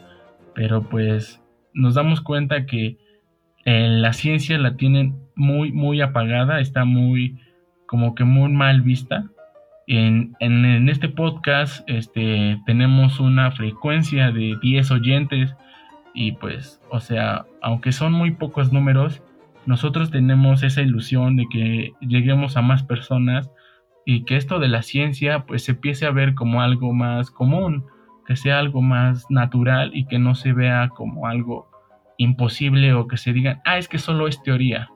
pero 0.55 0.83
pues 0.89 1.43
nos 1.75 1.95
damos 1.95 2.21
cuenta 2.21 2.67
que 2.67 2.99
eh, 3.65 3.89
la 3.89 4.13
ciencia 4.13 4.59
la 4.59 4.77
tienen 4.77 5.17
muy, 5.35 5.73
muy 5.73 6.01
apagada, 6.01 6.61
está 6.61 6.85
muy, 6.85 7.39
como 7.87 8.15
que 8.15 8.25
muy 8.25 8.51
mal 8.51 8.81
vista. 8.81 9.31
En, 9.87 10.37
en, 10.39 10.89
este 10.89 11.09
podcast 11.09 11.83
este, 11.89 12.61
tenemos 12.65 13.19
una 13.19 13.51
frecuencia 13.51 14.31
de 14.31 14.57
10 14.63 14.91
oyentes 14.93 15.55
y 16.15 16.33
pues, 16.33 16.81
o 16.91 17.01
sea, 17.01 17.45
aunque 17.61 17.93
son 17.93 18.13
muy 18.13 18.33
pocos 18.33 18.73
números, 18.73 19.23
nosotros 19.67 20.11
tenemos 20.11 20.63
esa 20.63 20.81
ilusión 20.81 21.37
de 21.37 21.47
que 21.51 21.93
lleguemos 22.01 22.57
a 22.57 22.63
más 22.63 22.83
personas 22.83 23.51
y 24.11 24.25
que 24.25 24.35
esto 24.35 24.59
de 24.59 24.67
la 24.67 24.83
ciencia 24.83 25.47
pues 25.47 25.63
se 25.63 25.71
empiece 25.71 26.05
a 26.05 26.11
ver 26.11 26.35
como 26.35 26.63
algo 26.63 26.93
más 26.93 27.31
común, 27.31 27.87
que 28.27 28.35
sea 28.35 28.59
algo 28.59 28.83
más 28.83 29.31
natural 29.31 29.93
y 29.95 30.07
que 30.07 30.19
no 30.19 30.35
se 30.35 30.53
vea 30.53 30.89
como 30.89 31.29
algo 31.29 31.71
imposible 32.17 32.93
o 32.93 33.07
que 33.07 33.17
se 33.17 33.33
digan, 33.33 33.63
ah, 33.65 33.79
es 33.79 33.87
que 33.87 33.99
solo 33.99 34.27
es 34.27 34.43
teoría. 34.43 34.91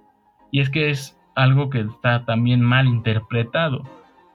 Y 0.51 0.59
es 0.59 0.69
que 0.69 0.91
es 0.91 1.17
algo 1.37 1.71
que 1.71 1.83
está 1.83 2.25
también 2.25 2.61
mal 2.61 2.89
interpretado. 2.89 3.85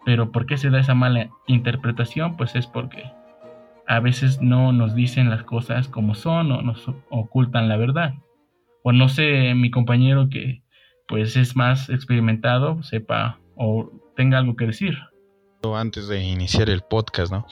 Pero 0.06 0.32
¿por 0.32 0.46
qué 0.46 0.56
se 0.56 0.70
da 0.70 0.80
esa 0.80 0.96
mala 0.96 1.30
interpretación? 1.46 2.38
Pues 2.38 2.56
es 2.56 2.66
porque 2.66 3.04
a 3.86 4.00
veces 4.00 4.42
no 4.42 4.72
nos 4.72 4.96
dicen 4.96 5.30
las 5.30 5.44
cosas 5.44 5.90
como 5.90 6.16
son 6.16 6.54
o 6.54 6.62
nos 6.62 6.90
ocultan 7.10 7.68
la 7.68 7.76
verdad. 7.76 8.14
O 8.84 8.94
no 8.94 9.10
sé, 9.10 9.54
mi 9.56 9.72
compañero 9.72 10.30
que 10.30 10.64
pues 11.06 11.36
es 11.36 11.58
más 11.58 11.90
experimentado 11.90 12.82
sepa 12.82 13.40
o 13.60 13.92
tenga 14.16 14.40
algo 14.40 14.56
que 14.56 14.66
decir. 14.66 14.98
Antes 15.76 16.08
de 16.08 16.24
iniciar 16.24 16.70
el 16.70 16.82
podcast, 16.82 17.32
¿no? 17.32 17.46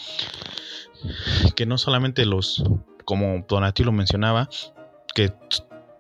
Que 1.56 1.66
no 1.66 1.78
solamente 1.78 2.26
los, 2.26 2.64
como 3.04 3.46
Donati 3.48 3.84
lo 3.84 3.92
mencionaba, 3.92 4.50
que 5.14 5.34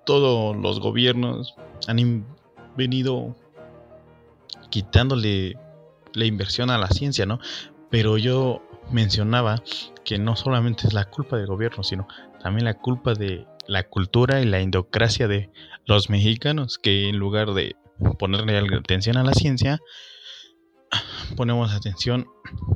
todos 0.05 0.55
los 0.55 0.79
gobiernos 0.79 1.55
han 1.87 2.25
venido 2.77 3.35
quitándole 4.69 5.57
la 6.13 6.25
inversión 6.25 6.69
a 6.69 6.77
la 6.77 6.87
ciencia, 6.87 7.25
¿no? 7.25 7.39
Pero 7.89 8.17
yo 8.17 8.61
mencionaba 8.89 9.61
que 10.05 10.17
no 10.17 10.37
solamente 10.37 10.87
es 10.87 10.93
la 10.93 11.05
culpa 11.05 11.37
del 11.37 11.47
gobierno, 11.47 11.83
sino 11.83 12.07
también 12.41 12.63
la 12.63 12.75
culpa 12.75 13.13
de 13.13 13.45
la 13.67 13.83
cultura 13.83 14.39
y 14.39 14.45
la 14.45 14.61
indocracia 14.61 15.27
de 15.27 15.49
los 15.85 16.09
mexicanos, 16.09 16.77
que 16.77 17.09
en 17.09 17.17
lugar 17.17 17.53
de 17.53 17.75
ponerle 18.19 18.75
atención 18.75 19.17
a 19.17 19.23
la 19.23 19.33
ciencia, 19.33 19.79
ponemos 21.35 21.73
atención 21.73 22.27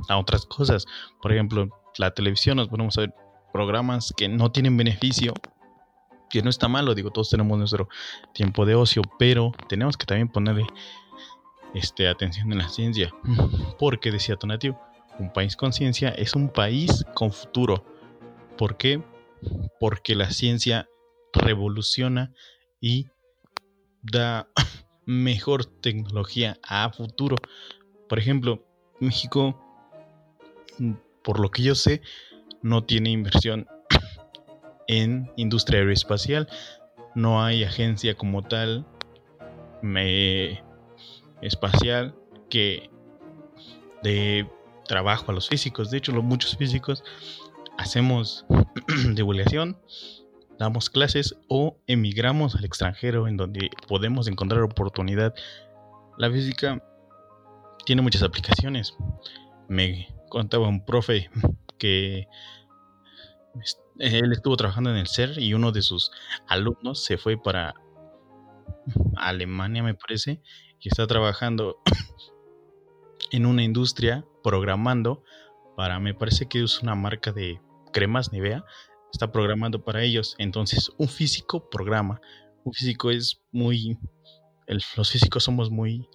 a 0.09 0.17
otras 0.17 0.45
cosas. 0.45 0.85
Por 1.21 1.31
ejemplo, 1.31 1.69
la 1.97 2.11
televisión 2.11 2.57
nos 2.57 2.69
ponemos 2.69 2.97
a 2.97 3.01
ver 3.01 3.13
programas 3.51 4.13
que 4.15 4.29
no 4.29 4.51
tienen 4.51 4.77
beneficio, 4.77 5.33
que 6.29 6.41
no 6.41 6.49
está 6.49 6.67
malo, 6.67 6.95
digo, 6.95 7.11
todos 7.11 7.29
tenemos 7.29 7.57
nuestro 7.57 7.89
tiempo 8.33 8.65
de 8.65 8.75
ocio, 8.75 9.01
pero 9.19 9.51
tenemos 9.67 9.97
que 9.97 10.05
también 10.05 10.29
ponerle 10.29 10.65
este, 11.73 12.07
atención 12.07 12.51
en 12.51 12.59
la 12.59 12.69
ciencia. 12.69 13.13
Porque 13.77 14.11
decía 14.11 14.37
Tonativo, 14.37 14.79
un 15.19 15.31
país 15.33 15.55
con 15.55 15.73
ciencia 15.73 16.09
es 16.09 16.35
un 16.35 16.49
país 16.49 17.05
con 17.13 17.31
futuro. 17.31 17.85
¿Por 18.57 18.77
qué? 18.77 19.03
Porque 19.79 20.15
la 20.15 20.31
ciencia 20.31 20.87
revoluciona 21.33 22.33
y 22.79 23.07
da 24.01 24.47
mejor 25.05 25.65
tecnología 25.65 26.57
a 26.63 26.89
futuro. 26.91 27.35
Por 28.07 28.19
ejemplo, 28.19 28.65
México, 28.99 29.59
por 31.23 31.39
lo 31.39 31.49
que 31.51 31.63
yo 31.63 31.75
sé, 31.75 32.01
no 32.61 32.83
tiene 32.83 33.09
inversión 33.09 33.67
en 34.87 35.31
industria 35.35 35.79
aeroespacial. 35.79 36.47
No 37.15 37.43
hay 37.43 37.63
agencia 37.63 38.15
como 38.15 38.43
tal 38.43 38.85
espacial 41.41 42.15
que 42.49 42.89
de 44.03 44.49
trabajo 44.87 45.31
a 45.31 45.33
los 45.33 45.49
físicos. 45.49 45.91
De 45.91 45.97
hecho, 45.97 46.11
los, 46.11 46.23
muchos 46.23 46.55
físicos 46.57 47.03
hacemos 47.77 48.45
divulgación, 49.15 49.77
damos 50.61 50.91
clases 50.91 51.35
o 51.47 51.81
emigramos 51.87 52.55
al 52.55 52.65
extranjero 52.65 53.27
en 53.27 53.35
donde 53.35 53.71
podemos 53.87 54.27
encontrar 54.27 54.61
oportunidad. 54.61 55.33
La 56.19 56.29
física 56.29 56.83
tiene 57.83 58.03
muchas 58.03 58.21
aplicaciones. 58.21 58.95
Me 59.67 60.07
contaba 60.29 60.67
un 60.67 60.85
profe 60.85 61.31
que 61.79 62.27
él 63.97 64.31
estuvo 64.31 64.55
trabajando 64.55 64.91
en 64.91 64.97
el 64.97 65.07
CER 65.07 65.39
y 65.39 65.55
uno 65.55 65.71
de 65.71 65.81
sus 65.81 66.11
alumnos 66.47 67.03
se 67.03 67.17
fue 67.17 67.41
para 67.41 67.73
Alemania, 69.15 69.81
me 69.81 69.95
parece, 69.95 70.43
y 70.79 70.89
está 70.89 71.07
trabajando 71.07 71.77
en 73.31 73.47
una 73.47 73.63
industria 73.63 74.25
programando 74.43 75.23
para, 75.75 75.99
me 75.99 76.13
parece 76.13 76.47
que 76.47 76.63
es 76.63 76.83
una 76.83 76.93
marca 76.93 77.31
de 77.31 77.59
cremas 77.91 78.31
Nivea, 78.31 78.63
está 79.11 79.31
programando 79.31 79.83
para 79.83 80.03
ellos. 80.03 80.35
Entonces, 80.37 80.91
un 80.97 81.07
físico 81.07 81.69
programa. 81.69 82.21
Un 82.63 82.73
físico 82.73 83.11
es 83.11 83.41
muy... 83.51 83.97
los 84.67 85.11
físicos 85.11 85.43
somos 85.43 85.69
muy 85.69 86.07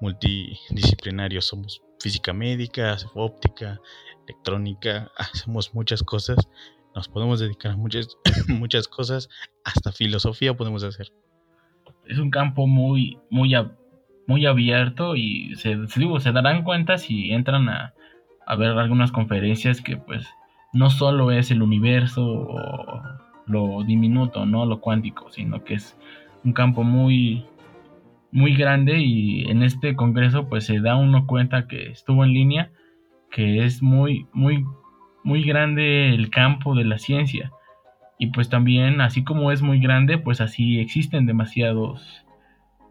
multidisciplinarios. 0.00 1.46
Somos 1.46 1.82
física 2.00 2.32
médica, 2.32 2.96
óptica, 3.14 3.80
electrónica, 4.26 5.10
hacemos 5.16 5.74
muchas 5.74 6.02
cosas. 6.02 6.48
Nos 6.94 7.08
podemos 7.08 7.40
dedicar 7.40 7.72
a 7.72 7.76
muchas, 7.76 8.16
muchas 8.48 8.88
cosas. 8.88 9.28
Hasta 9.64 9.92
filosofía 9.92 10.56
podemos 10.56 10.82
hacer. 10.84 11.08
Es 12.06 12.18
un 12.18 12.30
campo 12.30 12.66
muy, 12.66 13.18
muy, 13.30 13.54
muy 14.26 14.46
abierto 14.46 15.14
y 15.14 15.54
se, 15.56 15.76
digo, 15.96 16.20
se 16.20 16.32
darán 16.32 16.64
cuenta 16.64 16.96
si 16.96 17.32
entran 17.32 17.68
a, 17.68 17.94
a 18.46 18.56
ver 18.56 18.70
algunas 18.70 19.12
conferencias 19.12 19.82
que 19.82 19.98
pues 19.98 20.26
no 20.72 20.90
solo 20.90 21.30
es 21.30 21.50
el 21.50 21.62
universo 21.62 22.24
o 22.24 23.02
lo 23.46 23.82
diminuto, 23.84 24.46
no 24.46 24.66
lo 24.66 24.80
cuántico, 24.80 25.30
sino 25.30 25.64
que 25.64 25.74
es 25.74 25.98
un 26.44 26.52
campo 26.52 26.82
muy 26.82 27.46
muy 28.30 28.54
grande 28.54 28.98
y 28.98 29.50
en 29.50 29.62
este 29.62 29.96
congreso 29.96 30.48
pues 30.48 30.66
se 30.66 30.80
da 30.80 30.96
uno 30.96 31.26
cuenta 31.26 31.66
que 31.66 31.90
estuvo 31.90 32.24
en 32.24 32.34
línea 32.34 32.70
que 33.30 33.64
es 33.64 33.82
muy 33.82 34.26
muy 34.34 34.66
muy 35.24 35.42
grande 35.44 36.14
el 36.14 36.28
campo 36.28 36.74
de 36.74 36.84
la 36.84 36.98
ciencia 36.98 37.50
y 38.18 38.26
pues 38.26 38.50
también 38.50 39.00
así 39.00 39.24
como 39.24 39.50
es 39.50 39.62
muy 39.62 39.80
grande 39.80 40.18
pues 40.18 40.42
así 40.42 40.78
existen 40.78 41.24
demasiados 41.24 42.26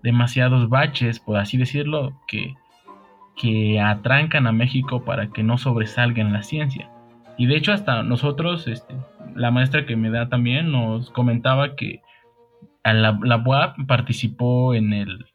demasiados 0.04 0.70
baches, 0.70 1.20
por 1.20 1.38
así 1.38 1.58
decirlo, 1.58 2.20
que, 2.28 2.56
que 3.36 3.80
atrancan 3.80 4.48
a 4.48 4.52
México 4.52 5.04
para 5.04 5.28
que 5.28 5.44
no 5.44 5.58
sobresalga 5.58 6.22
en 6.22 6.34
la 6.34 6.44
ciencia. 6.44 6.90
Y 7.38 7.46
de 7.46 7.56
hecho 7.56 7.72
hasta 7.72 8.04
nosotros, 8.04 8.68
este, 8.68 8.96
la 9.36 9.52
maestra 9.52 9.86
que 9.86 9.96
me 9.96 10.10
da 10.10 10.30
también 10.30 10.72
nos 10.72 11.12
comentaba 11.12 11.76
que 11.76 12.02
la, 12.84 13.20
la 13.22 13.74
participó 13.88 14.74
en 14.74 14.94
el, 14.94 15.26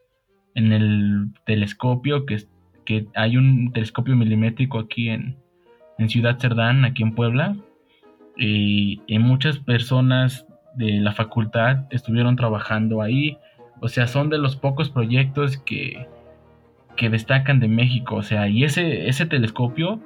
en 0.54 0.72
el 0.72 1.28
telescopio, 1.44 2.26
que, 2.26 2.42
que 2.84 3.06
hay 3.14 3.36
un 3.36 3.72
telescopio 3.72 4.16
milimétrico 4.16 4.78
aquí 4.78 5.08
en, 5.10 5.36
en 5.98 6.08
Ciudad 6.08 6.38
Cerdán, 6.38 6.84
aquí 6.84 7.02
en 7.02 7.14
Puebla, 7.14 7.56
y, 8.36 9.02
y 9.06 9.18
muchas 9.18 9.58
personas 9.58 10.46
de 10.74 11.00
la 11.00 11.12
facultad 11.12 11.84
estuvieron 11.90 12.34
trabajando 12.36 13.02
ahí 13.02 13.38
o 13.82 13.88
sea, 13.88 14.06
son 14.06 14.30
de 14.30 14.38
los 14.38 14.54
pocos 14.54 14.90
proyectos 14.90 15.56
que, 15.56 16.06
que 16.96 17.10
destacan 17.10 17.58
de 17.58 17.66
México. 17.66 18.14
O 18.14 18.22
sea, 18.22 18.46
y 18.46 18.62
ese, 18.62 19.08
ese 19.08 19.26
telescopio 19.26 20.00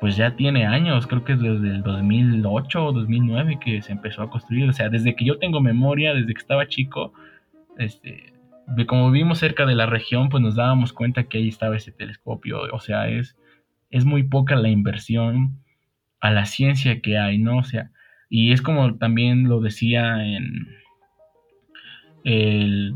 pues 0.00 0.16
ya 0.16 0.34
tiene 0.34 0.66
años, 0.66 1.06
creo 1.06 1.24
que 1.24 1.34
es 1.34 1.40
desde 1.40 1.68
el 1.68 1.82
2008 1.82 2.84
o 2.86 2.92
2009 2.92 3.58
que 3.62 3.82
se 3.82 3.92
empezó 3.92 4.22
a 4.22 4.30
construir, 4.30 4.68
o 4.68 4.72
sea, 4.72 4.88
desde 4.88 5.14
que 5.14 5.26
yo 5.26 5.38
tengo 5.38 5.60
memoria, 5.60 6.14
desde 6.14 6.32
que 6.32 6.40
estaba 6.40 6.66
chico, 6.66 7.12
este, 7.76 8.32
como 8.86 9.10
vivimos 9.10 9.38
cerca 9.38 9.66
de 9.66 9.74
la 9.74 9.84
región, 9.84 10.30
pues 10.30 10.42
nos 10.42 10.54
dábamos 10.54 10.94
cuenta 10.94 11.24
que 11.24 11.38
ahí 11.38 11.48
estaba 11.48 11.76
ese 11.76 11.92
telescopio, 11.92 12.62
o 12.72 12.80
sea, 12.80 13.08
es, 13.08 13.36
es 13.90 14.06
muy 14.06 14.22
poca 14.22 14.56
la 14.56 14.70
inversión 14.70 15.58
a 16.20 16.30
la 16.30 16.46
ciencia 16.46 17.00
que 17.02 17.18
hay, 17.18 17.38
¿no? 17.38 17.58
O 17.58 17.64
sea, 17.64 17.90
y 18.30 18.52
es 18.52 18.62
como 18.62 18.96
también 18.96 19.48
lo 19.48 19.60
decía 19.60 20.24
en... 20.24 20.68
El, 22.22 22.94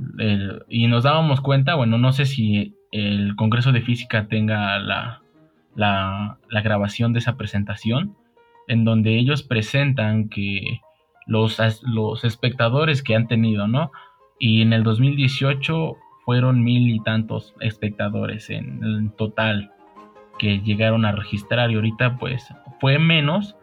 y 0.69 0.87
nos 0.87 1.05
dábamos 1.05 1.41
cuenta, 1.41 1.75
bueno, 1.75 1.97
no 1.97 2.13
sé 2.13 2.27
si 2.27 2.77
el 2.93 3.35
Congreso 3.37 3.73
de 3.73 3.81
Física 3.81 4.29
tenga 4.29 4.79
la, 4.79 5.24
la, 5.75 6.39
grabación 6.63 7.13
de 7.13 7.19
esa 7.19 7.37
presentación, 7.37 8.17
en 8.69 8.85
donde 8.85 9.19
ellos 9.19 9.43
presentan 9.43 10.29
que 10.29 10.81
los, 11.27 11.59
los 11.83 12.25
espectadores 12.25 13.03
que 13.03 13.15
han 13.15 13.29
tenido, 13.29 13.67
¿no? 13.67 13.91
Y 14.39 14.63
en 14.63 14.73
el 14.73 14.83
2018 14.83 15.97
fueron 16.25 16.63
mil 16.63 16.91
y 16.91 17.01
tantos 17.01 17.55
espectadores 17.61 18.51
en, 18.51 19.11
total 19.17 19.71
que 20.39 20.61
llegaron 20.61 21.05
a 21.05 21.13
registrar 21.13 21.71
y 21.71 21.77
ahorita 21.77 22.19
pues 22.19 22.53
fue 22.81 22.99
menos 22.99 23.57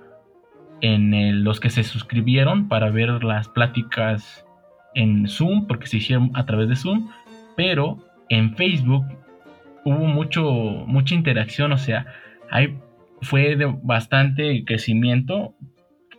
en 0.80 1.44
los 1.44 1.60
que 1.60 1.70
se 1.70 1.84
suscribieron 1.84 2.68
para 2.68 2.90
ver 2.90 3.24
las 3.24 3.50
pláticas 3.50 4.46
en 4.96 5.28
Zoom, 5.28 5.68
porque 5.68 5.88
se 5.88 5.98
hicieron 5.98 6.32
a 6.34 6.46
través 6.46 6.70
de 6.70 6.76
Zoom, 6.76 7.10
pero 7.56 7.98
en 8.30 8.56
Facebook 8.56 9.06
hubo 9.86 10.06
mucho, 10.06 10.44
mucha 10.88 11.16
interacción, 11.16 11.72
o 11.72 11.78
sea, 11.78 12.06
hay, 12.50 12.78
fue 13.22 13.58
bastante 13.84 14.64
crecimiento, 14.66 15.56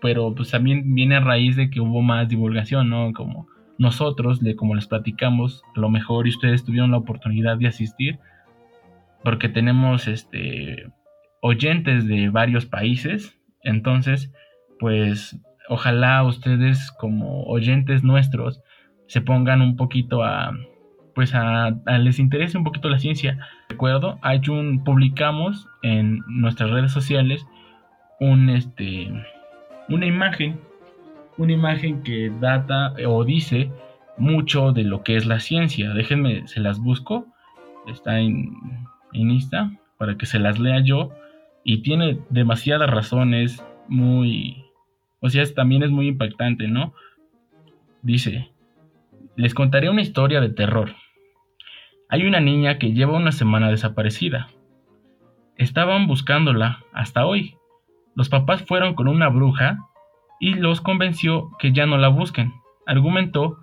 pero 0.01 0.35
pues 0.35 0.51
también 0.51 0.94
viene 0.94 1.16
a 1.16 1.20
raíz 1.20 1.57
de 1.57 1.70
que 1.70 1.81
hubo 1.81 2.03
más 2.03 2.29
divulgación, 2.29 2.90
¿no? 2.90 3.12
Como 3.12 3.46
nosotros, 3.79 4.40
de 4.40 4.57
como 4.57 4.75
les 4.75 4.87
platicamos, 4.87 5.62
a 5.77 5.81
lo 5.81 5.88
mejor 5.88 6.27
y 6.27 6.31
ustedes 6.31 6.64
tuvieron 6.64 6.90
la 6.90 6.98
oportunidad 6.98 7.59
de 7.59 7.68
asistir, 7.68 8.18
porque 9.22 9.48
tenemos 9.48 10.09
este 10.09 10.87
oyentes 11.40 12.07
de 12.07 12.29
varios 12.29 12.66
países, 12.66 13.38
entonces, 13.62 14.33
pues 14.79 15.38
ojalá 15.68 16.22
ustedes 16.25 16.90
como 16.92 17.44
oyentes 17.44 18.03
nuestros 18.03 18.61
se 19.07 19.20
pongan 19.20 19.61
un 19.61 19.77
poquito 19.77 20.22
a 20.22 20.53
pues 21.14 21.35
a, 21.35 21.70
les 21.98 22.18
interese 22.18 22.59
un 22.59 22.64
poquito 22.64 22.88
la 22.88 22.98
ciencia. 22.98 23.38
Recuerdo, 23.68 24.18
hay 24.22 24.40
un 24.48 24.85
publicamos 24.85 25.68
en 25.83 26.20
nuestras 26.27 26.70
redes 26.70 26.92
sociales 26.92 27.46
un 28.20 28.51
este 28.51 29.11
una 29.88 30.07
imagen, 30.07 30.61
una 31.38 31.53
imagen 31.53 32.03
que 32.03 32.31
data 32.40 32.94
o 33.07 33.25
dice 33.25 33.70
mucho 34.16 34.72
de 34.72 34.85
lo 34.85 35.03
que 35.03 35.16
es 35.16 35.27
la 35.27 35.40
ciencia. 35.40 35.92
Déjenme, 35.94 36.46
se 36.46 36.61
las 36.61 36.79
busco. 36.79 37.27
Está 37.87 38.20
en, 38.20 38.55
en 39.12 39.31
Insta 39.31 39.72
para 39.98 40.16
que 40.16 40.27
se 40.27 40.38
las 40.38 40.59
lea 40.59 40.81
yo. 40.81 41.12
Y 41.64 41.79
tiene 41.79 42.18
demasiadas 42.31 42.90
razones 42.90 43.64
muy... 43.88 44.64
O 45.20 45.29
sea, 45.29 45.44
también 45.55 45.83
es 45.83 45.90
muy 45.90 46.09
impactante, 46.09 46.66
¿no? 46.66 46.92
Dice, 48.03 48.51
les 49.37 49.55
contaré 49.55 49.88
una 49.88 50.03
historia 50.03 50.40
de 50.40 50.51
terror. 50.51 50.95
Hay 52.09 52.27
una 52.27 52.40
niña 52.40 52.79
que 52.79 52.92
lleva 52.92 53.16
una 53.16 53.33
semana 53.33 53.71
desaparecida. 53.71 54.49
Estaban 55.57 56.07
buscándola 56.07 56.85
hasta 56.92 57.25
hoy. 57.25 57.57
Los 58.14 58.29
papás 58.29 58.62
fueron 58.66 58.95
con 58.95 59.09
una 59.09 59.29
bruja 59.29 59.79
y 60.38 60.55
los 60.55 60.81
convenció 60.81 61.51
que 61.59 61.73
ya 61.73 61.87
no 61.87 61.97
la 61.97 62.09
busquen. 62.09 62.53
Argumentó 62.87 63.59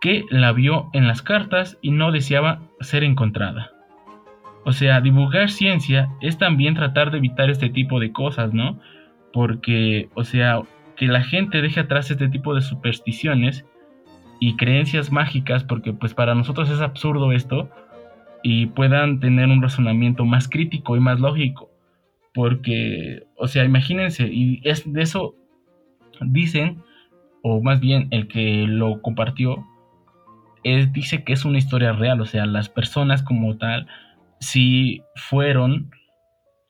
que 0.00 0.24
la 0.30 0.52
vio 0.52 0.90
en 0.92 1.06
las 1.06 1.22
cartas 1.22 1.78
y 1.80 1.90
no 1.90 2.10
deseaba 2.12 2.60
ser 2.80 3.04
encontrada. 3.04 3.70
O 4.64 4.72
sea, 4.72 5.00
divulgar 5.00 5.50
ciencia 5.50 6.08
es 6.20 6.38
también 6.38 6.74
tratar 6.74 7.10
de 7.10 7.18
evitar 7.18 7.50
este 7.50 7.68
tipo 7.68 8.00
de 8.00 8.12
cosas, 8.12 8.52
¿no? 8.52 8.80
Porque, 9.32 10.08
o 10.14 10.24
sea, 10.24 10.62
que 10.96 11.06
la 11.06 11.22
gente 11.22 11.62
deje 11.62 11.80
atrás 11.80 12.10
este 12.10 12.28
tipo 12.28 12.54
de 12.54 12.62
supersticiones 12.62 13.64
y 14.40 14.56
creencias 14.56 15.10
mágicas, 15.10 15.64
porque 15.64 15.92
pues 15.92 16.14
para 16.14 16.34
nosotros 16.34 16.70
es 16.70 16.80
absurdo 16.80 17.32
esto, 17.32 17.68
y 18.42 18.66
puedan 18.66 19.20
tener 19.20 19.48
un 19.48 19.62
razonamiento 19.62 20.24
más 20.24 20.48
crítico 20.48 20.96
y 20.96 21.00
más 21.00 21.20
lógico. 21.20 21.70
Porque, 22.34 23.24
o 23.36 23.48
sea, 23.48 23.64
imagínense, 23.64 24.28
y 24.28 24.60
es 24.64 24.90
de 24.90 25.02
eso 25.02 25.34
dicen, 26.20 26.82
o 27.42 27.60
más 27.62 27.80
bien 27.80 28.08
el 28.10 28.28
que 28.28 28.66
lo 28.66 29.02
compartió, 29.02 29.64
es, 30.62 30.92
dice 30.92 31.24
que 31.24 31.32
es 31.32 31.44
una 31.44 31.58
historia 31.58 31.92
real, 31.92 32.20
o 32.20 32.26
sea, 32.26 32.46
las 32.46 32.68
personas 32.68 33.22
como 33.22 33.56
tal, 33.56 33.86
si 34.40 35.02
fueron 35.14 35.90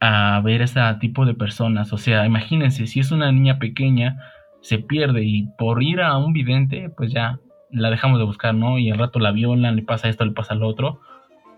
a 0.01 0.41
ver 0.43 0.63
ese 0.63 0.81
tipo 1.01 1.27
de 1.27 1.35
personas, 1.35 1.93
o 1.93 1.99
sea, 1.99 2.25
imagínense, 2.25 2.87
si 2.87 3.01
es 3.01 3.11
una 3.11 3.33
niña 3.33 3.59
pequeña, 3.59 4.19
se 4.61 4.79
pierde 4.79 5.25
y 5.25 5.49
por 5.59 5.83
ir 5.83 6.01
a 6.01 6.17
un 6.17 6.33
vidente, 6.33 6.91
pues 6.97 7.13
ya 7.13 7.39
la 7.71 7.91
dejamos 7.91 8.19
de 8.19 8.25
buscar, 8.25 8.55
¿no? 8.55 8.79
Y 8.79 8.91
al 8.91 8.99
rato 8.99 9.19
la 9.19 9.33
violan, 9.33 9.77
le 9.77 9.83
pasa 9.83 10.09
esto, 10.09 10.25
le 10.25 10.33
pasa 10.33 10.55
lo 10.55 10.67
otro, 10.67 11.01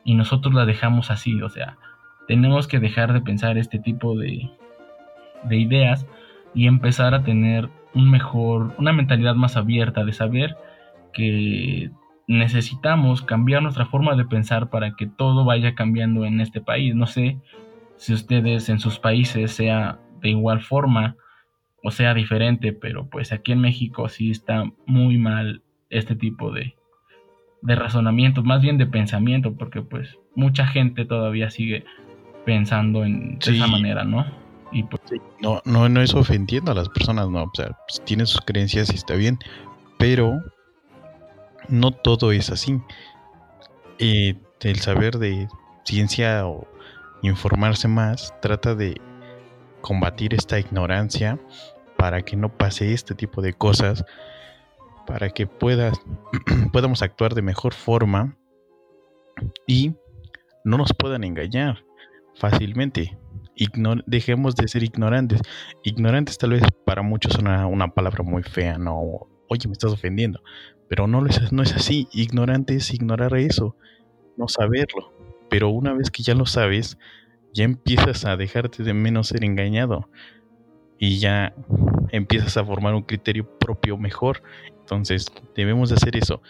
y 0.04 0.14
nosotros 0.14 0.54
la 0.54 0.66
dejamos 0.66 1.10
así, 1.10 1.40
o 1.42 1.48
sea, 1.48 1.76
tenemos 2.26 2.66
que 2.68 2.78
dejar 2.78 3.12
de 3.12 3.20
pensar 3.20 3.58
este 3.58 3.78
tipo 3.78 4.16
de, 4.16 4.50
de 5.44 5.56
ideas 5.56 6.06
y 6.54 6.66
empezar 6.66 7.14
a 7.14 7.22
tener 7.22 7.68
un 7.94 8.10
mejor, 8.10 8.74
una 8.78 8.92
mentalidad 8.92 9.34
más 9.34 9.56
abierta 9.56 10.04
de 10.04 10.12
saber 10.12 10.56
que 11.12 11.90
necesitamos 12.26 13.22
cambiar 13.22 13.62
nuestra 13.62 13.86
forma 13.86 14.14
de 14.14 14.24
pensar 14.24 14.70
para 14.70 14.94
que 14.94 15.06
todo 15.06 15.44
vaya 15.44 15.74
cambiando 15.74 16.24
en 16.24 16.40
este 16.40 16.60
país. 16.60 16.94
No 16.94 17.06
sé 17.06 17.38
si 17.96 18.14
ustedes 18.14 18.68
en 18.68 18.78
sus 18.78 18.98
países 18.98 19.50
sea 19.52 19.98
de 20.20 20.30
igual 20.30 20.60
forma 20.60 21.16
o 21.82 21.90
sea 21.90 22.14
diferente, 22.14 22.72
pero 22.72 23.08
pues 23.08 23.32
aquí 23.32 23.52
en 23.52 23.60
México 23.60 24.08
sí 24.08 24.30
está 24.30 24.70
muy 24.86 25.18
mal 25.18 25.62
este 25.90 26.16
tipo 26.16 26.52
de, 26.52 26.76
de 27.62 27.74
razonamiento, 27.74 28.42
más 28.42 28.62
bien 28.62 28.78
de 28.78 28.86
pensamiento, 28.86 29.54
porque 29.54 29.82
pues 29.82 30.16
mucha 30.34 30.66
gente 30.66 31.04
todavía 31.04 31.50
sigue 31.50 31.84
pensando 32.44 33.04
en 33.04 33.38
de 33.38 33.52
esa 33.52 33.66
manera, 33.66 34.04
¿no? 34.04 34.24
Y 34.72 34.84
pues, 34.84 35.02
no, 35.42 35.60
no, 35.64 35.88
no 35.88 36.00
es 36.00 36.14
ofendiendo 36.14 36.72
a 36.72 36.74
las 36.74 36.88
personas, 36.88 37.28
no, 37.28 37.44
o 37.44 37.50
sea, 37.54 37.76
pues, 37.88 38.02
tienen 38.04 38.26
sus 38.26 38.40
creencias 38.40 38.90
y 38.92 38.94
está 38.94 39.14
bien, 39.14 39.38
pero 39.98 40.40
no 41.68 41.90
todo 41.90 42.32
es 42.32 42.50
así. 42.50 42.80
Eh, 43.98 44.34
el 44.60 44.76
saber 44.76 45.18
de 45.18 45.48
ciencia 45.84 46.46
o 46.46 46.66
informarse 47.22 47.88
más 47.88 48.34
trata 48.40 48.74
de 48.74 49.00
combatir 49.80 50.34
esta 50.34 50.58
ignorancia 50.58 51.38
para 51.96 52.22
que 52.22 52.36
no 52.36 52.48
pase 52.48 52.92
este 52.92 53.14
tipo 53.14 53.42
de 53.42 53.52
cosas 53.52 54.04
para 55.10 55.30
que 55.30 55.48
puedas, 55.48 56.00
podamos 56.72 57.02
actuar 57.02 57.34
de 57.34 57.42
mejor 57.42 57.74
forma 57.74 58.36
y 59.66 59.96
no 60.64 60.78
nos 60.78 60.92
puedan 60.96 61.24
engañar 61.24 61.84
fácilmente. 62.36 63.18
dejemos 64.06 64.54
de 64.54 64.68
ser 64.68 64.84
ignorantes. 64.84 65.40
Ignorantes 65.82 66.38
tal 66.38 66.50
vez 66.50 66.62
para 66.84 67.02
muchos 67.02 67.34
es 67.34 67.40
una, 67.40 67.88
palabra 67.88 68.22
muy 68.22 68.44
fea, 68.44 68.78
no, 68.78 69.26
oye, 69.48 69.66
me 69.66 69.72
estás 69.72 69.92
ofendiendo, 69.92 70.40
pero 70.88 71.08
no 71.08 71.26
es, 71.26 71.52
no 71.52 71.64
es 71.64 71.74
así. 71.74 72.06
Ignorante 72.12 72.76
es 72.76 72.94
ignorar 72.94 73.36
eso, 73.36 73.74
no 74.36 74.46
saberlo. 74.46 75.12
Pero 75.48 75.70
una 75.70 75.92
vez 75.92 76.12
que 76.12 76.22
ya 76.22 76.36
lo 76.36 76.46
sabes, 76.46 76.98
ya 77.52 77.64
empiezas 77.64 78.24
a 78.24 78.36
dejarte 78.36 78.84
de 78.84 78.94
menos 78.94 79.26
ser 79.26 79.42
engañado 79.42 80.08
y 81.00 81.18
ya 81.18 81.52
empiezas 82.12 82.56
a 82.56 82.64
formar 82.64 82.94
un 82.94 83.02
criterio 83.02 83.46
propio 83.58 83.96
mejor 83.96 84.42
entonces, 84.90 85.26
debemos 85.54 85.88
de 85.88 85.94
hacer 85.94 86.16
eso, 86.16 86.42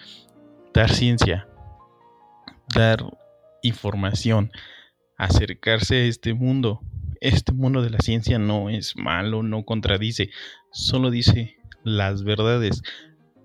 dar 0.72 0.88
ciencia, 0.90 1.46
dar 2.74 3.04
información, 3.60 4.50
acercarse 5.18 5.96
a 5.96 6.04
este 6.04 6.32
mundo. 6.32 6.80
Este 7.20 7.52
mundo 7.52 7.82
de 7.82 7.90
la 7.90 7.98
ciencia 7.98 8.38
no 8.38 8.70
es 8.70 8.96
malo, 8.96 9.42
no 9.42 9.66
contradice, 9.66 10.30
solo 10.72 11.10
dice 11.10 11.58
las 11.84 12.24
verdades. 12.24 12.82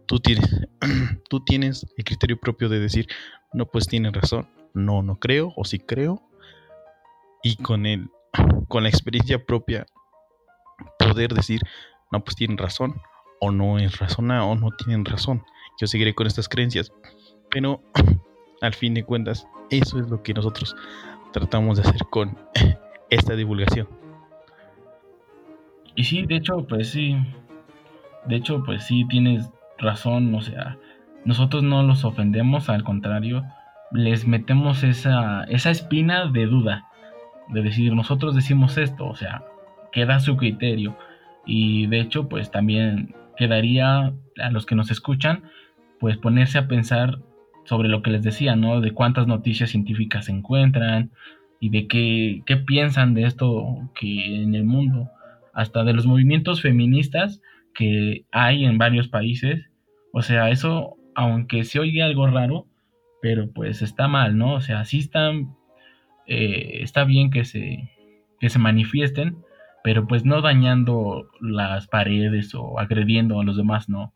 Tú 0.06 0.22
tienes, 0.22 0.50
tú 1.30 1.44
tienes 1.44 1.86
el 1.98 2.06
criterio 2.06 2.40
propio 2.40 2.70
de 2.70 2.80
decir, 2.80 3.08
no, 3.52 3.66
pues 3.66 3.88
tienes 3.88 4.14
razón, 4.14 4.48
no, 4.74 5.04
no 5.04 5.20
creo, 5.20 5.52
o 5.58 5.66
sí 5.66 5.78
creo. 5.78 6.24
Y 7.44 7.58
con 7.58 7.86
el, 7.86 8.08
con 8.70 8.84
la 8.84 8.90
experiencia 8.90 9.46
propia, 9.46 9.88
poder 10.98 11.34
decir, 11.34 11.60
no, 12.16 12.24
pues 12.24 12.38
tienen 12.38 12.58
razón, 12.58 13.02
o 13.42 13.52
no 13.52 13.78
es 13.78 14.00
razón 14.00 14.32
o 14.32 14.56
no 14.56 14.72
tienen 14.72 15.04
razón. 15.04 15.44
Yo 15.80 15.88
seguiré 15.88 16.16
con 16.16 16.28
estas 16.28 16.48
creencias. 16.48 16.94
Pero 17.50 17.82
al 18.62 18.74
fin 18.74 18.94
de 18.94 19.04
cuentas, 19.04 19.46
eso 19.70 20.00
es 20.00 20.10
lo 20.10 20.24
que 20.24 20.34
nosotros 20.34 20.76
tratamos 21.34 21.78
de 21.78 21.84
hacer 21.84 22.02
con 22.10 22.38
esta 23.10 23.36
divulgación. 23.36 23.90
Y 25.96 26.06
sí, 26.06 26.26
de 26.26 26.38
hecho, 26.38 26.66
pues 26.68 26.90
sí. 26.90 27.18
De 28.26 28.38
hecho, 28.38 28.64
pues 28.64 28.86
sí, 28.86 29.06
tienes 29.10 29.50
razón. 29.78 30.34
O 30.34 30.42
sea, 30.42 30.78
nosotros 31.26 31.64
no 31.64 31.84
los 31.84 32.06
ofendemos, 32.06 32.70
al 32.70 32.86
contrario, 32.86 33.44
les 33.92 34.26
metemos 34.26 34.84
esa, 34.84 35.44
esa 35.46 35.70
espina 35.70 36.28
de 36.28 36.46
duda. 36.46 36.86
De 37.50 37.62
decir, 37.62 37.94
nosotros 37.94 38.36
decimos 38.36 38.78
esto, 38.78 39.06
o 39.06 39.16
sea, 39.16 39.44
queda 39.92 40.22
su 40.22 40.38
criterio. 40.38 40.98
Y 41.46 41.88
de 41.88 42.00
hecho, 42.00 42.28
pues 42.28 42.52
también 42.52 43.16
quedaría 43.38 44.14
a 44.38 44.52
los 44.52 44.66
que 44.66 44.76
nos 44.76 44.92
escuchan, 44.92 45.44
pues 46.00 46.18
ponerse 46.18 46.58
a 46.58 46.68
pensar 46.68 47.20
sobre 47.66 47.90
lo 47.90 48.02
que 48.02 48.12
les 48.12 48.24
decía, 48.24 48.56
¿no? 48.56 48.82
De 48.82 48.92
cuántas 48.92 49.28
noticias 49.28 49.72
científicas 49.72 50.26
se 50.26 50.32
encuentran 50.32 51.12
y 51.60 51.70
de 51.70 51.88
qué, 51.88 52.44
qué 52.46 52.58
piensan 52.58 53.14
de 53.14 53.24
esto 53.24 53.90
que 54.00 54.44
en 54.44 54.56
el 54.56 54.66
mundo, 54.66 55.10
hasta 55.54 55.84
de 55.84 55.94
los 55.94 56.06
movimientos 56.06 56.62
feministas 56.62 57.42
que 57.74 58.26
hay 58.32 58.66
en 58.66 58.78
varios 58.78 59.08
países. 59.08 59.70
O 60.12 60.22
sea, 60.22 60.50
eso, 60.50 60.98
aunque 61.16 61.64
se 61.64 61.80
oye 61.80 62.04
algo 62.04 62.28
raro, 62.28 62.68
pero 63.22 63.52
pues 63.52 63.82
está 63.82 64.08
mal, 64.08 64.38
¿no? 64.38 64.54
O 64.54 64.62
sea, 64.62 64.86
sí 64.86 65.00
están, 65.00 65.56
eh, 66.28 66.80
está 66.82 67.04
bien 67.04 67.32
que 67.32 67.46
se, 67.46 67.90
que 68.40 68.50
se 68.50 68.60
manifiesten, 68.60 69.38
pero 69.86 70.08
pues 70.08 70.26
no 70.26 70.42
dañando 70.42 71.30
las 71.40 71.86
paredes 71.86 72.56
o 72.56 72.80
agrediendo 72.80 73.40
a 73.40 73.44
los 73.44 73.56
demás, 73.56 73.88
no 73.88 74.14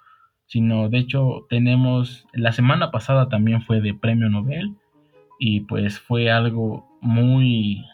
sino 0.48 0.90
de 0.90 0.98
hecho 0.98 1.46
tenemos, 1.48 2.26
la 2.34 2.52
semana 2.52 2.90
pasada 2.90 3.30
también 3.30 3.62
fue 3.62 3.82
de 3.82 3.94
premio 3.94 4.32
Nobel 4.32 4.74
y 5.38 5.62
pues 5.62 6.00
fue 6.00 6.32
algo 6.32 6.88
muy, 7.02 7.86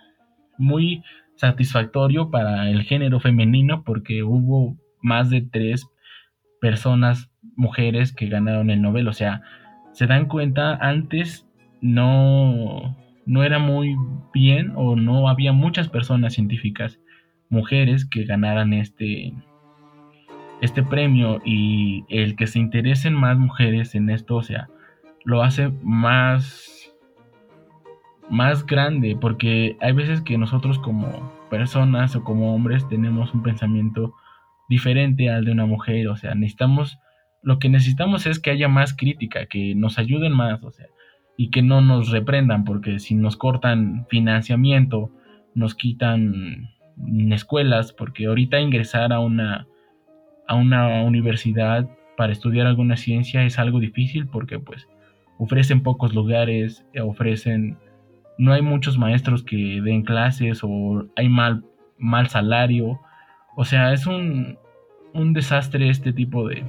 muy 0.57 1.03
satisfactorio 1.35 2.31
para 2.31 2.69
el 2.69 2.83
género 2.83 3.19
femenino 3.19 3.83
porque 3.83 4.23
hubo 4.23 4.77
más 5.01 5.29
de 5.29 5.41
tres 5.41 5.85
personas, 6.61 7.29
mujeres 7.57 8.13
que 8.13 8.29
ganaron 8.29 8.69
el 8.69 8.81
Nobel, 8.81 9.09
o 9.09 9.13
sea, 9.13 9.41
se 9.91 10.07
dan 10.07 10.29
cuenta, 10.29 10.75
antes 10.75 11.45
no, 11.81 12.95
no 13.25 13.43
era 13.43 13.59
muy 13.59 13.97
bien 14.33 14.71
o 14.77 14.95
no 14.95 15.27
había 15.27 15.51
muchas 15.51 15.89
personas 15.89 16.35
científicas, 16.35 17.01
mujeres 17.49 18.05
que 18.05 18.25
ganaran 18.25 18.73
este, 18.73 19.34
este 20.62 20.84
premio 20.84 21.41
y 21.45 22.05
el 22.10 22.36
que 22.36 22.47
se 22.47 22.60
interesen 22.60 23.13
más 23.13 23.38
mujeres 23.38 23.95
en 23.95 24.10
esto, 24.10 24.36
o 24.36 24.43
sea, 24.43 24.69
lo 25.23 25.43
hace 25.43 25.71
más 25.81 26.71
más 28.27 28.65
grande 28.65 29.15
porque 29.19 29.77
hay 29.81 29.93
veces 29.93 30.21
que 30.21 30.38
nosotros 30.38 30.79
como 30.79 31.31
personas 31.51 32.15
o 32.15 32.23
como 32.23 32.55
hombres 32.55 32.88
tenemos 32.89 33.34
un 33.36 33.43
pensamiento 33.43 34.15
diferente 34.67 35.29
al 35.29 35.45
de 35.45 35.51
una 35.51 35.67
mujer, 35.67 36.08
o 36.08 36.15
sea, 36.15 36.34
necesitamos 36.34 36.97
lo 37.45 37.60
que 37.60 37.69
necesitamos 37.69 38.25
es 38.25 38.39
que 38.39 38.49
haya 38.49 38.67
más 38.67 38.95
crítica, 38.95 39.45
que 39.45 39.75
nos 39.75 39.99
ayuden 39.99 40.34
más, 40.34 40.63
o 40.63 40.71
sea, 40.71 40.88
y 41.38 41.51
que 41.51 41.62
no 41.62 41.79
nos 41.79 42.10
reprendan 42.10 42.63
porque 42.63 42.97
si 42.97 43.13
nos 43.13 43.38
cortan 43.38 44.08
financiamiento, 44.10 45.12
nos 45.53 45.75
quitan 45.75 46.71
escuelas, 47.31 47.91
porque 47.91 48.25
ahorita 48.25 48.60
ingresar 48.60 49.13
a 49.13 49.19
una 49.19 49.67
a 50.47 50.55
una 50.55 51.01
universidad 51.03 51.88
para 52.17 52.31
estudiar 52.31 52.67
alguna 52.67 52.97
ciencia 52.97 53.43
es 53.43 53.60
algo 53.60 53.79
difícil 53.79 54.27
porque 54.27 54.60
pues 54.60 54.88
ofrecen 55.38 55.81
pocos 55.81 56.13
lugares, 56.13 56.86
eh, 56.93 57.01
ofrecen, 57.01 57.77
no 58.38 58.53
hay 58.53 58.62
muchos 58.62 58.97
maestros 58.97 59.43
que 59.43 59.81
den 59.81 60.03
clases 60.03 60.62
o 60.63 61.08
hay 61.15 61.29
mal, 61.29 61.63
mal 61.97 62.29
salario, 62.29 62.99
o 63.58 63.65
sea, 63.65 63.93
es 63.93 64.05
un, 64.08 64.58
un 65.13 65.34
desastre 65.34 65.89
este 65.89 66.13
tipo 66.13 66.47
de, 66.47 66.63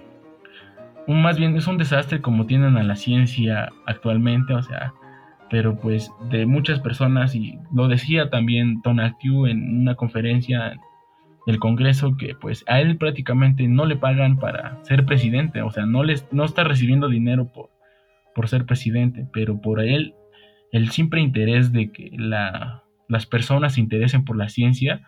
un, 1.06 1.22
más 1.22 1.38
bien 1.38 1.56
es 1.56 1.66
un 1.66 1.78
desastre 1.78 2.20
como 2.20 2.46
tienen 2.46 2.76
a 2.76 2.82
la 2.82 2.96
ciencia 2.96 3.72
actualmente, 3.86 4.52
o 4.54 4.62
sea, 4.62 4.94
pero 5.50 5.78
pues 5.78 6.10
de 6.30 6.46
muchas 6.46 6.80
personas 6.80 7.34
y 7.34 7.58
lo 7.72 7.88
decía 7.88 8.30
también 8.30 8.82
Tonatiuh 8.82 9.46
en 9.46 9.80
una 9.80 9.94
conferencia 9.94 10.78
del 11.46 11.58
Congreso 11.58 12.16
que 12.16 12.34
pues 12.34 12.64
a 12.66 12.80
él 12.80 12.96
prácticamente 12.96 13.68
no 13.68 13.86
le 13.86 13.96
pagan 13.96 14.38
para 14.38 14.82
ser 14.84 15.06
presidente, 15.06 15.62
o 15.62 15.70
sea, 15.70 15.86
no, 15.86 16.02
les, 16.02 16.26
no 16.32 16.44
está 16.44 16.64
recibiendo 16.64 17.08
dinero 17.08 17.52
por, 17.52 17.70
por 18.34 18.48
ser 18.48 18.66
presidente, 18.66 19.26
pero 19.32 19.60
por 19.60 19.80
él 19.80 20.14
el 20.72 20.90
simple 20.90 21.20
interés 21.20 21.72
de 21.72 21.92
que 21.92 22.10
la, 22.18 22.82
las 23.08 23.26
personas 23.26 23.74
se 23.74 23.80
interesen 23.80 24.24
por 24.24 24.36
la 24.36 24.48
ciencia, 24.48 25.06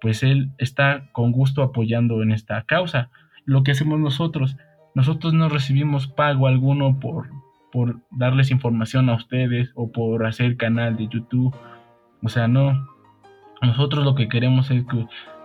pues 0.00 0.22
él 0.22 0.50
está 0.58 1.08
con 1.12 1.32
gusto 1.32 1.62
apoyando 1.62 2.22
en 2.22 2.32
esta 2.32 2.62
causa. 2.64 3.10
Lo 3.44 3.62
que 3.62 3.70
hacemos 3.70 3.98
nosotros, 4.00 4.56
nosotros 4.94 5.32
no 5.32 5.48
recibimos 5.48 6.08
pago 6.08 6.48
alguno 6.48 6.98
por, 7.00 7.28
por 7.76 8.00
darles 8.10 8.50
información 8.50 9.10
a 9.10 9.16
ustedes 9.16 9.70
o 9.74 9.92
por 9.92 10.24
hacer 10.24 10.56
canal 10.56 10.96
de 10.96 11.08
YouTube, 11.08 11.54
o 12.22 12.28
sea, 12.30 12.48
no. 12.48 12.88
Nosotros 13.60 14.02
lo 14.02 14.14
que 14.14 14.30
queremos 14.30 14.70
es 14.70 14.86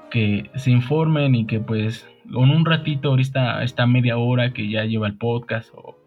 que 0.10 0.50
se 0.56 0.72
informen 0.72 1.36
y 1.36 1.46
que 1.46 1.60
pues 1.60 2.08
con 2.32 2.50
un 2.50 2.64
ratito 2.64 3.10
ahorita 3.10 3.62
esta 3.64 3.86
media 3.86 4.18
hora 4.18 4.54
que 4.54 4.70
ya 4.70 4.86
lleva 4.86 5.08
el 5.08 5.18
podcast 5.18 5.74
o, 5.76 5.98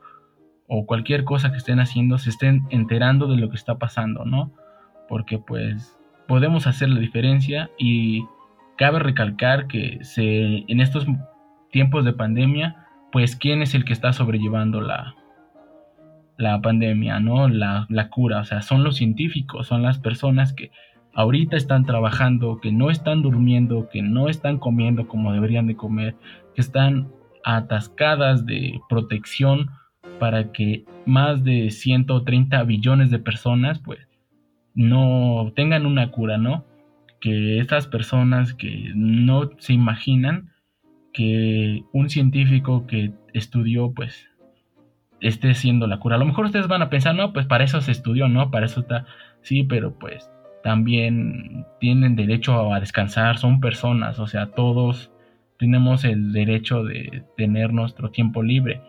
o, 0.66 0.86
cualquier 0.86 1.24
cosa 1.24 1.50
que 1.50 1.58
estén 1.58 1.78
haciendo 1.78 2.16
se 2.16 2.30
estén 2.30 2.62
enterando 2.70 3.26
de 3.26 3.36
lo 3.36 3.50
que 3.50 3.56
está 3.56 3.76
pasando, 3.76 4.24
¿no? 4.24 4.50
Porque 5.10 5.38
pues 5.38 5.98
podemos 6.26 6.66
hacer 6.66 6.88
la 6.88 7.00
diferencia 7.00 7.70
y 7.78 8.24
cabe 8.78 8.98
recalcar 8.98 9.66
que 9.66 9.98
se, 10.00 10.64
en 10.68 10.80
estos 10.80 11.06
tiempos 11.70 12.06
de 12.06 12.14
pandemia, 12.14 12.86
pues 13.12 13.36
quién 13.36 13.60
es 13.60 13.74
el 13.74 13.84
que 13.84 13.92
está 13.92 14.14
sobrellevando 14.14 14.80
la, 14.80 15.14
la 16.36 16.60
pandemia, 16.60 17.20
¿no? 17.20 17.48
La, 17.48 17.86
la 17.88 18.10
cura, 18.10 18.40
o 18.40 18.44
sea, 18.44 18.62
son 18.62 18.84
los 18.84 18.96
científicos, 18.96 19.66
son 19.66 19.82
las 19.82 19.98
personas 19.98 20.52
que 20.52 20.70
ahorita 21.14 21.56
están 21.56 21.84
trabajando, 21.84 22.60
que 22.60 22.72
no 22.72 22.90
están 22.90 23.22
durmiendo, 23.22 23.88
que 23.88 24.02
no 24.02 24.28
están 24.28 24.58
comiendo 24.58 25.06
como 25.06 25.32
deberían 25.32 25.66
de 25.66 25.76
comer, 25.76 26.16
que 26.54 26.60
están 26.60 27.08
atascadas 27.44 28.46
de 28.46 28.80
protección 28.88 29.70
para 30.18 30.52
que 30.52 30.84
más 31.06 31.44
de 31.44 31.70
130 31.70 32.62
billones 32.64 33.10
de 33.10 33.18
personas 33.18 33.78
pues 33.78 34.08
no 34.74 35.52
tengan 35.54 35.86
una 35.86 36.10
cura, 36.10 36.38
¿no? 36.38 36.64
Que 37.20 37.58
estas 37.58 37.86
personas 37.86 38.54
que 38.54 38.92
no 38.94 39.50
se 39.58 39.72
imaginan 39.72 40.50
que 41.12 41.84
un 41.92 42.10
científico 42.10 42.86
que 42.86 43.12
estudió 43.32 43.92
pues 43.92 44.28
esté 45.20 45.54
siendo 45.54 45.86
la 45.86 45.98
cura. 45.98 46.16
A 46.16 46.18
lo 46.18 46.26
mejor 46.26 46.46
ustedes 46.46 46.68
van 46.68 46.82
a 46.82 46.90
pensar, 46.90 47.14
no, 47.14 47.32
pues 47.32 47.46
para 47.46 47.64
eso 47.64 47.80
se 47.80 47.92
estudió, 47.92 48.28
¿no? 48.28 48.50
Para 48.50 48.66
eso 48.66 48.80
está, 48.80 49.06
sí, 49.42 49.64
pero 49.64 49.98
pues 49.98 50.30
también 50.62 51.66
tienen 51.78 52.16
derecho 52.16 52.72
a 52.72 52.80
descansar, 52.80 53.38
son 53.38 53.60
personas, 53.60 54.18
o 54.18 54.26
sea, 54.26 54.46
todos 54.52 55.12
tenemos 55.58 56.04
el 56.04 56.32
derecho 56.32 56.84
de 56.84 57.22
tener 57.36 57.72
nuestro 57.72 58.10
tiempo 58.10 58.42
libre, 58.42 58.80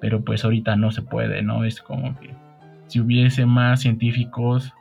pero 0.00 0.24
pues 0.24 0.44
ahorita 0.44 0.76
no 0.76 0.90
se 0.90 1.02
puede, 1.02 1.42
¿no? 1.42 1.64
Es 1.64 1.80
como 1.80 2.18
que 2.18 2.34
si 2.88 3.00
hubiese 3.00 3.46
más 3.46 3.80
científicos 3.82 4.72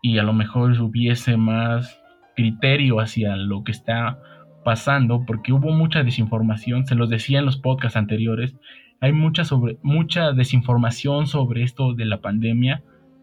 y 0.00 0.18
a 0.18 0.22
lo 0.22 0.32
mejor 0.32 0.72
hubiese 0.80 1.36
más 1.36 2.00
criterio 2.34 3.00
hacia 3.00 3.36
lo 3.36 3.62
que 3.62 3.72
está 3.72 4.18
pasando, 4.64 5.24
porque 5.26 5.52
hubo 5.52 5.72
mucha 5.72 6.02
desinformación, 6.02 6.86
se 6.86 6.94
los 6.94 7.10
decía 7.10 7.40
en 7.40 7.44
los 7.44 7.58
podcasts 7.58 7.96
anteriores, 7.96 8.54
hay 9.02 9.12
mucha, 9.12 9.44
sobre, 9.44 9.78
mucha 9.82 10.30
desinformación 10.32 11.26
sobre 11.26 11.64
esto 11.64 11.92
de 11.92 12.04
la 12.04 12.20
pandemia 12.20 12.82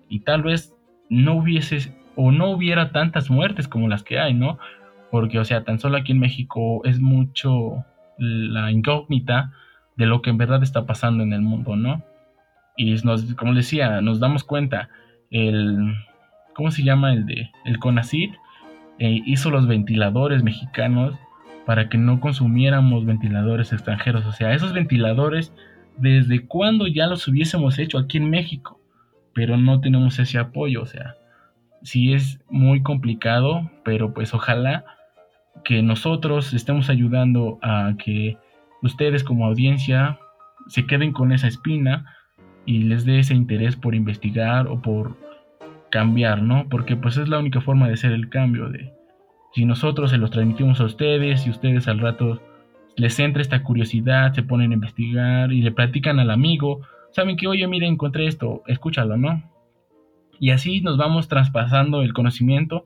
y 0.10 0.20
tal 0.20 0.44
vez 0.44 0.76
no 1.10 1.36
hubiese 1.36 1.96
o 2.18 2.34
no 2.34 2.52
hubiera 2.52 2.92
tantas 2.92 3.30
muertes 3.30 3.70
como 3.70 3.88
las 3.88 4.04
que 4.04 4.20
hay, 4.20 4.34
¿no? 4.34 4.60
Porque, 5.10 5.40
o 5.40 5.46
sea, 5.46 5.64
tan 5.64 5.80
solo 5.80 5.96
aquí 5.96 6.12
en 6.12 6.20
México 6.20 6.82
es 6.84 7.00
mucho 7.00 7.86
la 8.18 8.72
incógnita 8.72 9.54
de 9.96 10.06
lo 10.06 10.22
que 10.22 10.32
en 10.32 10.38
verdad 10.38 10.62
está 10.64 10.86
pasando 10.86 11.24
en 11.24 11.32
el 11.32 11.42
mundo, 11.42 11.78
¿no? 11.78 12.04
Y 12.76 12.94
nos, 13.06 13.34
como 13.36 13.54
decía, 13.54 14.02
nos 14.02 14.20
damos 14.20 14.44
cuenta, 14.44 14.90
el, 15.32 15.96
¿cómo 16.56 16.72
se 16.72 16.84
llama? 16.84 17.14
El 17.14 17.26
de, 17.26 17.52
el 17.64 17.80
CONACID 17.80 18.32
eh, 19.00 19.22
hizo 19.26 19.50
los 19.50 19.66
ventiladores 19.66 20.44
mexicanos 20.44 21.16
para 21.66 21.88
que 21.88 21.98
no 21.98 22.20
consumiéramos 22.20 23.06
ventiladores 23.06 23.72
extranjeros. 23.72 24.26
O 24.26 24.34
sea, 24.34 24.54
esos 24.54 24.74
ventiladores, 24.74 25.54
¿desde 26.00 26.46
cuándo 26.46 26.88
ya 26.88 27.08
los 27.08 27.28
hubiésemos 27.28 27.80
hecho 27.80 27.98
aquí 27.98 28.18
en 28.18 28.30
México? 28.30 28.80
Pero 29.34 29.58
no 29.58 29.80
tenemos 29.82 30.20
ese 30.20 30.38
apoyo, 30.38 30.82
o 30.82 30.86
sea, 30.86 31.16
sí 31.84 32.14
es 32.14 32.40
muy 32.50 32.82
complicado, 32.82 33.70
pero 33.84 34.14
pues 34.14 34.34
ojalá 34.34 34.86
que 35.64 35.82
nosotros 35.82 36.54
estemos 36.54 36.90
ayudando 36.90 37.60
a 37.62 37.94
que 38.04 38.38
ustedes 38.82 39.24
como 39.24 39.46
audiencia 39.46 40.20
se 40.68 40.86
queden 40.86 41.12
con 41.12 41.32
esa 41.32 41.48
espina 41.48 42.06
y 42.66 42.84
les 42.84 43.06
dé 43.06 43.20
ese 43.20 43.34
interés 43.34 43.76
por 43.76 43.96
investigar 43.96 44.68
o 44.68 44.82
por 44.82 45.18
cambiar, 45.90 46.42
¿no? 46.42 46.68
Porque 46.70 46.96
pues 46.96 47.18
es 47.18 47.28
la 47.28 47.40
única 47.40 47.62
forma 47.62 47.88
de 47.88 47.94
hacer 47.94 48.12
el 48.12 48.30
cambio, 48.30 48.70
de, 48.70 48.94
Si 49.54 49.66
nosotros 49.66 50.12
se 50.12 50.18
los 50.18 50.32
transmitimos 50.32 50.80
a 50.80 50.86
ustedes 50.86 51.48
y 51.48 51.50
ustedes 51.50 51.88
al 51.88 52.00
rato 52.00 52.42
les 53.00 53.18
entra 53.20 53.42
esta 53.42 53.64
curiosidad, 53.64 54.34
se 54.34 54.44
ponen 54.44 54.72
a 54.72 54.74
investigar 54.74 55.54
y 55.54 55.62
le 55.62 55.72
platican 55.72 56.20
al 56.20 56.32
amigo, 56.32 56.82
saben 57.12 57.38
que, 57.38 57.48
oye, 57.48 57.66
mire, 57.68 57.88
encontré 57.88 58.28
esto, 58.28 58.62
escúchalo, 58.68 59.16
¿no? 59.16 59.42
Y 60.40 60.52
así 60.52 60.82
nos 60.82 60.98
vamos 60.98 61.28
traspasando 61.28 62.02
el 62.02 62.14
conocimiento 62.14 62.84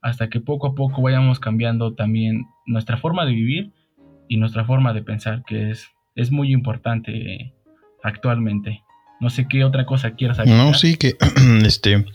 hasta 0.00 0.28
que 0.28 0.40
poco 0.40 0.68
a 0.68 0.74
poco 0.74 1.02
vayamos 1.02 1.40
cambiando 1.40 1.94
también 1.94 2.46
nuestra 2.64 2.96
forma 2.96 3.26
de 3.26 3.32
vivir 3.32 3.72
y 4.28 4.36
nuestra 4.36 4.64
forma 4.64 4.92
de 4.92 5.02
pensar, 5.02 5.42
que 5.44 5.70
es, 5.70 5.88
es 6.14 6.30
muy 6.30 6.52
importante 6.52 7.52
actualmente. 8.02 8.82
No 9.20 9.30
sé 9.30 9.48
qué 9.48 9.64
otra 9.64 9.84
cosa 9.84 10.12
quieras 10.12 10.36
saber. 10.36 10.54
No, 10.54 10.74
sí, 10.74 10.96
que 10.96 11.16
este, 11.64 12.06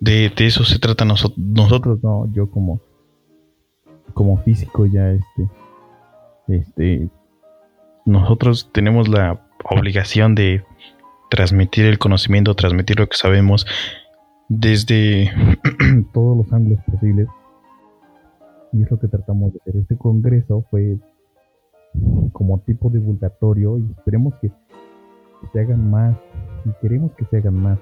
de, 0.00 0.32
eso 0.38 0.64
se 0.64 0.80
trata 0.80 1.04
nosotros, 1.04 1.38
nosotros, 1.38 2.00
no, 2.02 2.30
yo 2.32 2.50
como, 2.50 2.80
como 4.14 4.36
físico 4.42 4.84
ya, 4.86 5.10
este, 5.10 5.48
este, 6.48 7.08
nosotros 8.04 8.70
tenemos 8.72 9.08
la 9.08 9.40
obligación 9.64 10.34
de 10.34 10.64
transmitir 11.30 11.86
el 11.86 11.98
conocimiento, 11.98 12.54
transmitir 12.54 12.98
lo 12.98 13.08
que 13.08 13.16
sabemos 13.16 13.66
desde 14.48 15.32
todos 16.12 16.36
los 16.36 16.52
ángulos 16.52 16.78
posibles. 16.84 17.28
Y 18.72 18.82
es 18.82 18.90
lo 18.90 18.98
que 18.98 19.08
tratamos 19.08 19.52
de 19.52 19.60
hacer. 19.60 19.76
Este 19.76 19.96
congreso 19.96 20.64
fue 20.70 20.98
como 22.32 22.58
tipo 22.60 22.90
divulgatorio 22.90 23.78
y 23.78 23.90
esperemos 23.96 24.34
que, 24.40 24.50
se 25.52 25.60
hagan 25.60 25.90
más 25.90 26.16
y 26.64 26.70
queremos 26.80 27.12
que 27.12 27.24
se 27.26 27.36
hagan 27.36 27.54
más. 27.54 27.78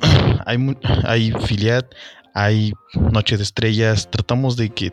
Hay, 0.44 0.76
hay 1.04 1.30
filiat, 1.46 1.86
hay 2.34 2.72
Noche 3.12 3.36
de 3.36 3.44
Estrellas, 3.44 4.10
tratamos 4.10 4.56
de 4.56 4.70
que 4.70 4.92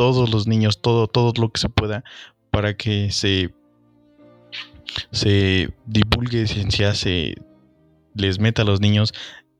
todos 0.00 0.30
los 0.30 0.46
niños, 0.46 0.80
todo, 0.80 1.08
todo 1.08 1.34
lo 1.38 1.50
que 1.50 1.60
se 1.60 1.68
pueda 1.68 2.04
para 2.50 2.74
que 2.74 3.10
se, 3.10 3.52
se 5.12 5.74
divulgue 5.84 6.46
ciencia, 6.46 6.94
se 6.94 7.34
les 8.14 8.38
meta 8.38 8.62
a 8.62 8.64
los 8.64 8.80
niños 8.80 9.12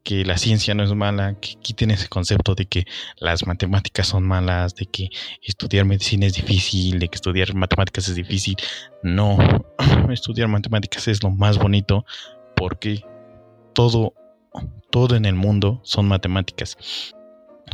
que 0.02 0.24
la 0.24 0.38
ciencia 0.38 0.72
no 0.72 0.82
es 0.82 0.94
mala, 0.94 1.34
que 1.34 1.56
quiten 1.56 1.90
ese 1.90 2.08
concepto 2.08 2.54
de 2.54 2.64
que 2.64 2.86
las 3.18 3.46
matemáticas 3.46 4.06
son 4.06 4.26
malas, 4.26 4.74
de 4.74 4.86
que 4.86 5.10
estudiar 5.42 5.84
medicina 5.84 6.24
es 6.24 6.32
difícil, 6.32 7.00
de 7.00 7.08
que 7.08 7.16
estudiar 7.16 7.52
matemáticas 7.54 8.08
es 8.08 8.14
difícil. 8.14 8.56
No, 9.02 9.36
estudiar 10.10 10.48
matemáticas 10.48 11.06
es 11.06 11.22
lo 11.22 11.28
más 11.28 11.58
bonito 11.58 12.06
porque 12.56 13.04
todo, 13.74 14.14
todo 14.90 15.16
en 15.16 15.26
el 15.26 15.34
mundo 15.34 15.82
son 15.84 16.08
matemáticas. 16.08 16.78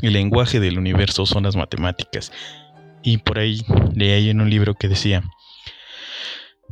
El 0.03 0.13
lenguaje 0.13 0.61
del 0.61 0.79
universo 0.79 1.27
son 1.27 1.45
las 1.45 1.57
matemáticas. 1.57 2.33
Y 3.03 3.19
por 3.19 3.39
ahí 3.39 3.63
leí 3.95 4.31
en 4.31 4.41
un 4.41 4.51
libro 4.51 4.75
que 4.75 4.89
decía 4.89 5.23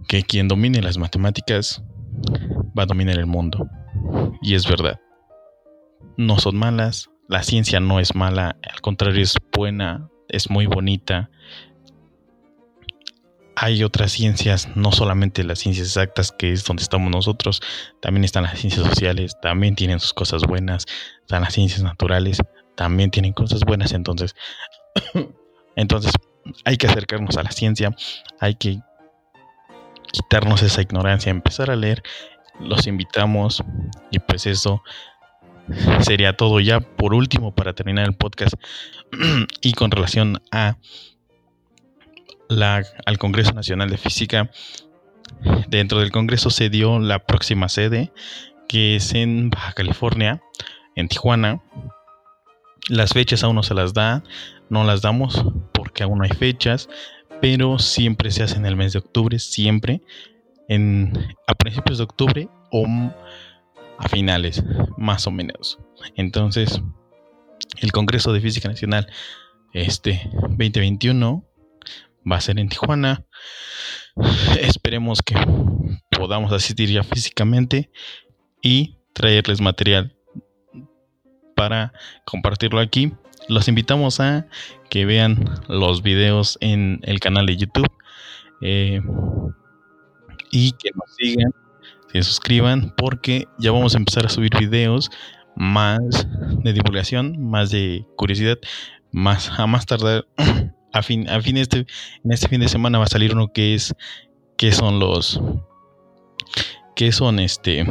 que 0.09 0.23
quien 0.23 0.49
domine 0.49 0.83
las 0.83 0.99
matemáticas 0.99 1.83
va 2.77 2.83
a 2.83 2.87
dominar 2.87 3.19
el 3.19 3.27
mundo. 3.27 3.69
Y 4.43 4.55
es 4.55 4.67
verdad 4.69 5.01
no 6.17 6.39
son 6.39 6.57
malas, 6.57 7.11
la 7.29 7.43
ciencia 7.43 7.81
no 7.81 8.01
es 8.01 8.15
mala, 8.15 8.57
al 8.63 8.81
contrario 8.81 9.23
es 9.23 9.37
buena, 9.53 10.09
es 10.29 10.51
muy 10.51 10.67
bonita. 10.67 11.31
Hay 13.57 13.85
otras 13.85 14.13
ciencias, 14.13 14.69
no 14.77 14.93
solamente 14.93 15.45
las 15.45 15.61
ciencias 15.61 15.87
exactas, 15.89 16.33
que 16.33 16.53
es 16.53 16.65
donde 16.65 16.83
estamos 16.83 17.11
nosotros, 17.11 17.63
también 18.01 18.25
están 18.25 18.45
las 18.45 18.59
ciencias 18.59 18.87
sociales, 18.87 19.37
también 19.41 19.77
tienen 19.77 20.01
sus 20.01 20.13
cosas 20.13 20.43
buenas, 20.43 20.87
están 21.21 21.43
las 21.43 21.55
ciencias 21.55 21.83
naturales, 21.83 22.39
también 22.75 23.11
tienen 23.11 23.33
cosas 23.33 23.61
buenas, 23.65 23.93
entonces, 23.93 24.35
entonces 25.77 26.13
hay 26.65 26.77
que 26.77 26.87
acercarnos 26.87 27.37
a 27.37 27.43
la 27.43 27.51
ciencia, 27.51 27.95
hay 28.41 28.55
que 28.55 28.81
quitarnos 30.13 30.63
esa 30.63 30.83
ignorancia, 30.83 31.31
empezar 31.31 31.71
a 31.71 31.77
leer, 31.77 32.03
los 32.61 32.87
invitamos 32.87 33.63
y 34.11 34.19
pues 34.21 34.47
eso 34.47 34.83
sería 36.01 36.37
todo 36.37 36.61
ya 36.61 36.81
por 36.81 37.15
último 37.15 37.55
para 37.55 37.73
terminar 37.73 38.07
el 38.07 38.15
podcast 38.15 38.55
y 39.63 39.73
con 39.73 39.91
relación 39.91 40.41
a 40.53 40.77
la, 42.49 42.85
al 43.07 43.19
Congreso 43.19 43.53
Nacional 43.53 43.91
de 43.91 43.97
Física. 43.97 44.51
Dentro 45.69 46.01
del 46.01 46.11
Congreso 46.11 46.51
se 46.51 46.69
dio 46.69 46.99
la 46.99 47.19
próxima 47.27 47.69
sede, 47.69 48.13
que 48.69 48.97
es 48.97 49.15
en 49.15 49.51
Baja 49.51 49.73
California, 49.73 50.43
en 50.95 51.09
Tijuana. 51.09 51.63
Las 52.89 53.13
fechas 53.13 53.43
aún 53.43 53.57
no 53.57 53.63
se 53.63 53.75
las 53.75 53.95
da, 53.95 54.23
no 54.69 54.85
las 54.85 55.03
damos 55.03 55.45
porque 55.73 56.03
aún 56.03 56.19
no 56.19 56.25
hay 56.25 56.31
fechas, 56.31 56.89
pero 57.41 57.79
siempre 57.79 58.31
se 58.31 58.43
hace 58.43 58.57
en 58.57 58.67
el 58.67 58.77
mes 58.77 58.93
de 58.93 58.99
octubre, 58.99 59.39
siempre 59.39 60.03
en, 60.69 61.13
a 61.47 61.55
principios 61.55 61.99
de 61.99 62.05
octubre 62.05 62.49
o 62.71 62.87
a 63.99 64.09
finales, 64.09 64.63
más 64.97 65.27
o 65.27 65.31
menos. 65.31 65.79
Entonces, 66.17 66.81
el 67.81 67.93
Congreso 67.93 68.33
de 68.33 68.41
Física 68.41 68.69
Nacional 68.69 69.07
este 69.73 70.31
2021 70.33 71.45
va 72.31 72.37
a 72.37 72.41
ser 72.41 72.59
en 72.59 72.69
Tijuana. 72.69 73.25
Esperemos 74.61 75.21
que 75.23 75.35
podamos 76.11 76.53
asistir 76.53 76.91
ya 76.91 77.03
físicamente 77.03 77.91
y 78.63 78.99
traerles 79.13 79.61
material 79.61 80.17
para 81.55 81.93
compartirlo 82.25 82.81
aquí. 82.81 83.13
Los 83.49 83.69
invitamos 83.69 84.21
a 84.21 84.47
que 84.91 85.05
vean 85.05 85.45
los 85.69 86.03
videos 86.03 86.57
en 86.61 87.01
el 87.03 87.21
canal 87.21 87.47
de 87.47 87.57
YouTube 87.57 87.91
eh, 88.61 89.01
y 90.51 90.73
que 90.73 90.91
nos 90.95 91.15
sigan 91.17 91.53
se 92.15 92.23
suscriban 92.23 92.95
porque 92.97 93.49
ya 93.59 93.73
vamos 93.73 93.95
a 93.95 93.99
empezar 93.99 94.25
a 94.25 94.29
subir 94.29 94.57
videos 94.57 95.11
más 95.57 96.29
de 96.63 96.73
divulgación, 96.73 97.51
más 97.51 97.73
de 97.73 98.07
curiosidad, 98.17 98.57
más 99.11 99.51
a 99.59 99.67
más 99.67 99.85
tardar 99.85 100.25
a 100.93 101.03
fin 101.03 101.29
a 101.29 101.41
fin 101.41 101.57
este 101.57 101.87
en 102.25 102.33
este 102.33 102.49
fin 102.49 102.61
de 102.61 102.69
semana 102.69 102.99
va 102.99 103.05
a 103.05 103.09
salir 103.09 103.35
uno 103.35 103.53
que 103.53 103.75
es 103.75 103.95
que 104.57 104.71
son 104.71 105.01
los 105.01 105.41
que 106.95 107.11
son 107.11 107.41
este 107.41 107.85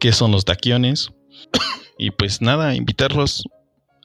que 0.00 0.12
son 0.12 0.32
los 0.32 0.44
taquiones 0.44 1.12
y 2.00 2.10
pues 2.12 2.40
nada, 2.40 2.74
invitarlos 2.74 3.44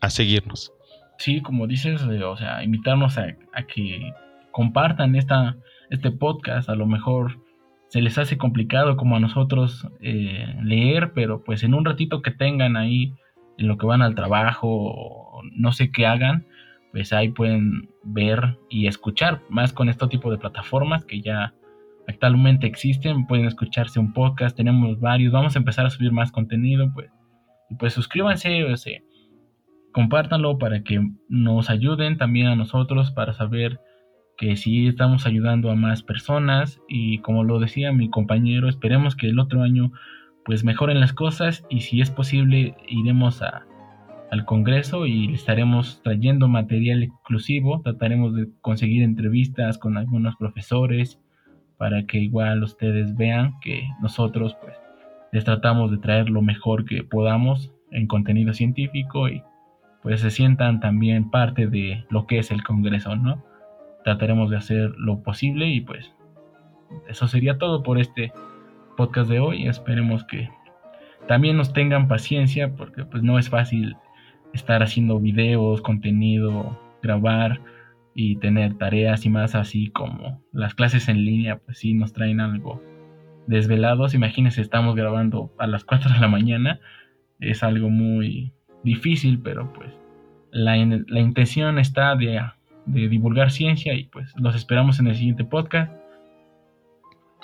a 0.01 0.09
seguirnos. 0.09 0.73
Sí, 1.17 1.41
como 1.41 1.65
dices, 1.65 2.01
eh, 2.01 2.23
o 2.25 2.35
sea, 2.35 2.61
invitarnos 2.61 3.17
a, 3.17 3.27
a 3.53 3.63
que 3.63 4.11
compartan 4.51 5.15
esta, 5.15 5.55
este 5.89 6.11
podcast, 6.11 6.67
a 6.67 6.75
lo 6.75 6.87
mejor 6.87 7.39
se 7.87 8.01
les 8.01 8.17
hace 8.17 8.37
complicado 8.37 8.97
como 8.97 9.15
a 9.15 9.21
nosotros 9.21 9.87
eh, 10.01 10.57
leer, 10.61 11.13
pero 11.13 11.45
pues 11.45 11.63
en 11.63 11.73
un 11.73 11.85
ratito 11.85 12.21
que 12.21 12.31
tengan 12.31 12.75
ahí 12.75 13.13
en 13.57 13.69
lo 13.69 13.77
que 13.77 13.85
van 13.85 14.01
al 14.01 14.13
trabajo, 14.13 15.41
no 15.53 15.71
sé 15.71 15.89
qué 15.89 16.05
hagan, 16.05 16.45
pues 16.91 17.13
ahí 17.13 17.29
pueden 17.29 17.87
ver 18.03 18.57
y 18.69 18.87
escuchar. 18.87 19.41
Más 19.47 19.71
con 19.71 19.87
este 19.87 20.05
tipo 20.09 20.29
de 20.31 20.37
plataformas 20.37 21.05
que 21.05 21.21
ya 21.21 21.53
actualmente 22.09 22.67
existen, 22.67 23.25
pueden 23.25 23.45
escucharse 23.45 24.01
un 24.01 24.11
podcast, 24.11 24.57
tenemos 24.57 24.99
varios, 24.99 25.31
vamos 25.31 25.55
a 25.55 25.59
empezar 25.59 25.85
a 25.85 25.89
subir 25.89 26.11
más 26.11 26.33
contenido, 26.33 26.91
pues, 26.93 27.09
y 27.69 27.75
pues 27.75 27.93
suscríbanse, 27.93 28.63
o 28.63 28.77
sea, 28.77 28.99
compártanlo 29.91 30.57
para 30.57 30.83
que 30.83 31.01
nos 31.29 31.69
ayuden 31.69 32.17
también 32.17 32.47
a 32.47 32.55
nosotros 32.55 33.11
para 33.11 33.33
saber 33.33 33.79
que 34.37 34.55
sí 34.57 34.87
estamos 34.87 35.25
ayudando 35.25 35.71
a 35.71 35.75
más 35.75 36.03
personas. 36.03 36.81
Y 36.87 37.19
como 37.19 37.43
lo 37.43 37.59
decía 37.59 37.91
mi 37.91 38.09
compañero, 38.09 38.67
esperemos 38.67 39.15
que 39.15 39.29
el 39.29 39.39
otro 39.39 39.63
año 39.63 39.91
pues 40.43 40.63
mejoren 40.63 40.99
las 40.99 41.13
cosas 41.13 41.65
y 41.69 41.81
si 41.81 42.01
es 42.01 42.11
posible 42.11 42.75
iremos 42.87 43.41
a, 43.41 43.65
al 44.31 44.45
Congreso 44.45 45.07
y 45.07 45.33
estaremos 45.33 46.01
trayendo 46.03 46.47
material 46.47 47.01
exclusivo, 47.01 47.81
trataremos 47.81 48.35
de 48.35 48.49
conseguir 48.61 49.01
entrevistas 49.01 49.77
con 49.77 49.97
algunos 49.97 50.35
profesores 50.35 51.19
para 51.77 52.05
que 52.05 52.19
igual 52.19 52.63
ustedes 52.63 53.15
vean 53.15 53.53
que 53.61 53.87
nosotros 54.01 54.55
pues 54.61 54.75
les 55.31 55.43
tratamos 55.43 55.91
de 55.91 55.97
traer 55.97 56.29
lo 56.29 56.41
mejor 56.41 56.85
que 56.85 57.03
podamos 57.03 57.71
en 57.91 58.07
contenido 58.07 58.53
científico 58.53 59.29
y 59.29 59.43
pues 60.01 60.21
se 60.21 60.31
sientan 60.31 60.79
también 60.79 61.31
parte 61.31 61.67
de 61.67 62.05
lo 62.09 62.27
que 62.27 62.39
es 62.39 62.51
el 62.51 62.63
Congreso, 62.63 63.15
¿no? 63.15 63.43
trataremos 64.05 64.51
de 64.51 64.57
hacer 64.57 64.93
lo 64.97 65.23
posible 65.23 65.67
y 65.67 65.81
pues 65.81 66.13
eso 67.09 67.27
sería 67.27 67.57
todo 67.57 67.81
por 67.81 67.97
este 67.97 68.31
podcast 68.95 69.29
de 69.29 69.39
hoy. 69.39 69.67
Esperemos 69.67 70.23
que 70.23 70.47
también 71.27 71.57
nos 71.57 71.73
tengan 71.73 72.07
paciencia 72.07 72.75
porque 72.75 73.03
pues 73.03 73.23
no 73.23 73.39
es 73.39 73.49
fácil 73.49 73.97
estar 74.53 74.83
haciendo 74.83 75.19
videos, 75.19 75.81
contenido, 75.81 76.79
grabar 77.01 77.59
y 78.13 78.35
tener 78.35 78.75
tareas 78.75 79.25
y 79.25 79.29
más 79.29 79.55
así 79.55 79.89
como 79.89 80.39
las 80.53 80.75
clases 80.75 81.09
en 81.09 81.25
línea 81.25 81.57
pues 81.57 81.79
sí 81.79 81.95
nos 81.95 82.13
traen 82.13 82.39
algo 82.39 82.81
desvelados. 83.47 84.13
Imagínense, 84.13 84.61
estamos 84.61 84.95
grabando 84.95 85.53
a 85.57 85.67
las 85.67 85.83
4 85.83 86.13
de 86.13 86.19
la 86.19 86.27
mañana. 86.27 86.79
Es 87.39 87.63
algo 87.63 87.89
muy 87.89 88.53
difícil, 88.83 89.39
pero 89.41 89.71
pues 89.73 89.91
la, 90.51 90.77
intención 90.77 91.79
está 91.79 92.15
de, 92.15 92.41
de 92.85 93.07
divulgar 93.09 93.51
ciencia 93.51 93.93
y 93.93 94.05
pues 94.05 94.33
los 94.37 94.55
esperamos 94.55 94.99
en 94.99 95.07
el 95.07 95.15
siguiente 95.15 95.43
podcast. 95.43 95.91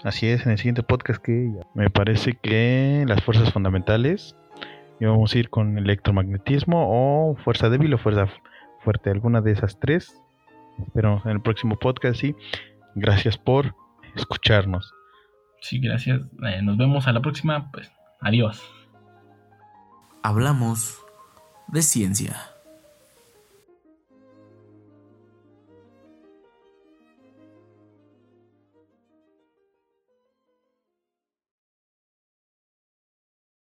Así 0.03 0.27
es, 0.27 0.45
en 0.45 0.53
el 0.53 0.57
siguiente 0.57 0.81
podcast 0.81 1.21
que 1.21 1.51
me 1.75 1.89
parece 1.89 2.33
que 2.41 3.03
las 3.07 3.23
fuerzas 3.23 3.51
fundamentales 3.51 4.35
y 4.99 5.05
vamos 5.05 5.33
a 5.33 5.39
ir 5.39 5.49
con 5.49 5.77
electromagnetismo 5.77 6.87
o 6.89 7.35
fuerza 7.35 7.69
débil 7.69 7.93
o 7.93 7.97
fuerza 7.97 8.27
fuerte, 8.83 9.09
alguna 9.09 9.41
de 9.41 9.51
esas 9.51 9.79
tres. 9.79 10.21
Espero 10.79 11.21
en 11.25 11.31
el 11.31 11.41
próximo 11.41 11.77
podcast 11.77 12.23
y 12.23 12.35
gracias 12.95 13.37
por 13.37 13.75
escucharnos. 14.15 14.93
Sí, 15.61 15.79
gracias. 15.79 16.21
Eh, 16.43 16.61
nos 16.61 16.77
vemos 16.77 17.07
a 17.07 17.13
la 17.13 17.21
próxima. 17.21 17.71
Pues 17.71 17.91
adiós. 18.19 18.61
Hablamos 20.23 20.99
de 21.67 21.81
ciencia. 21.81 22.50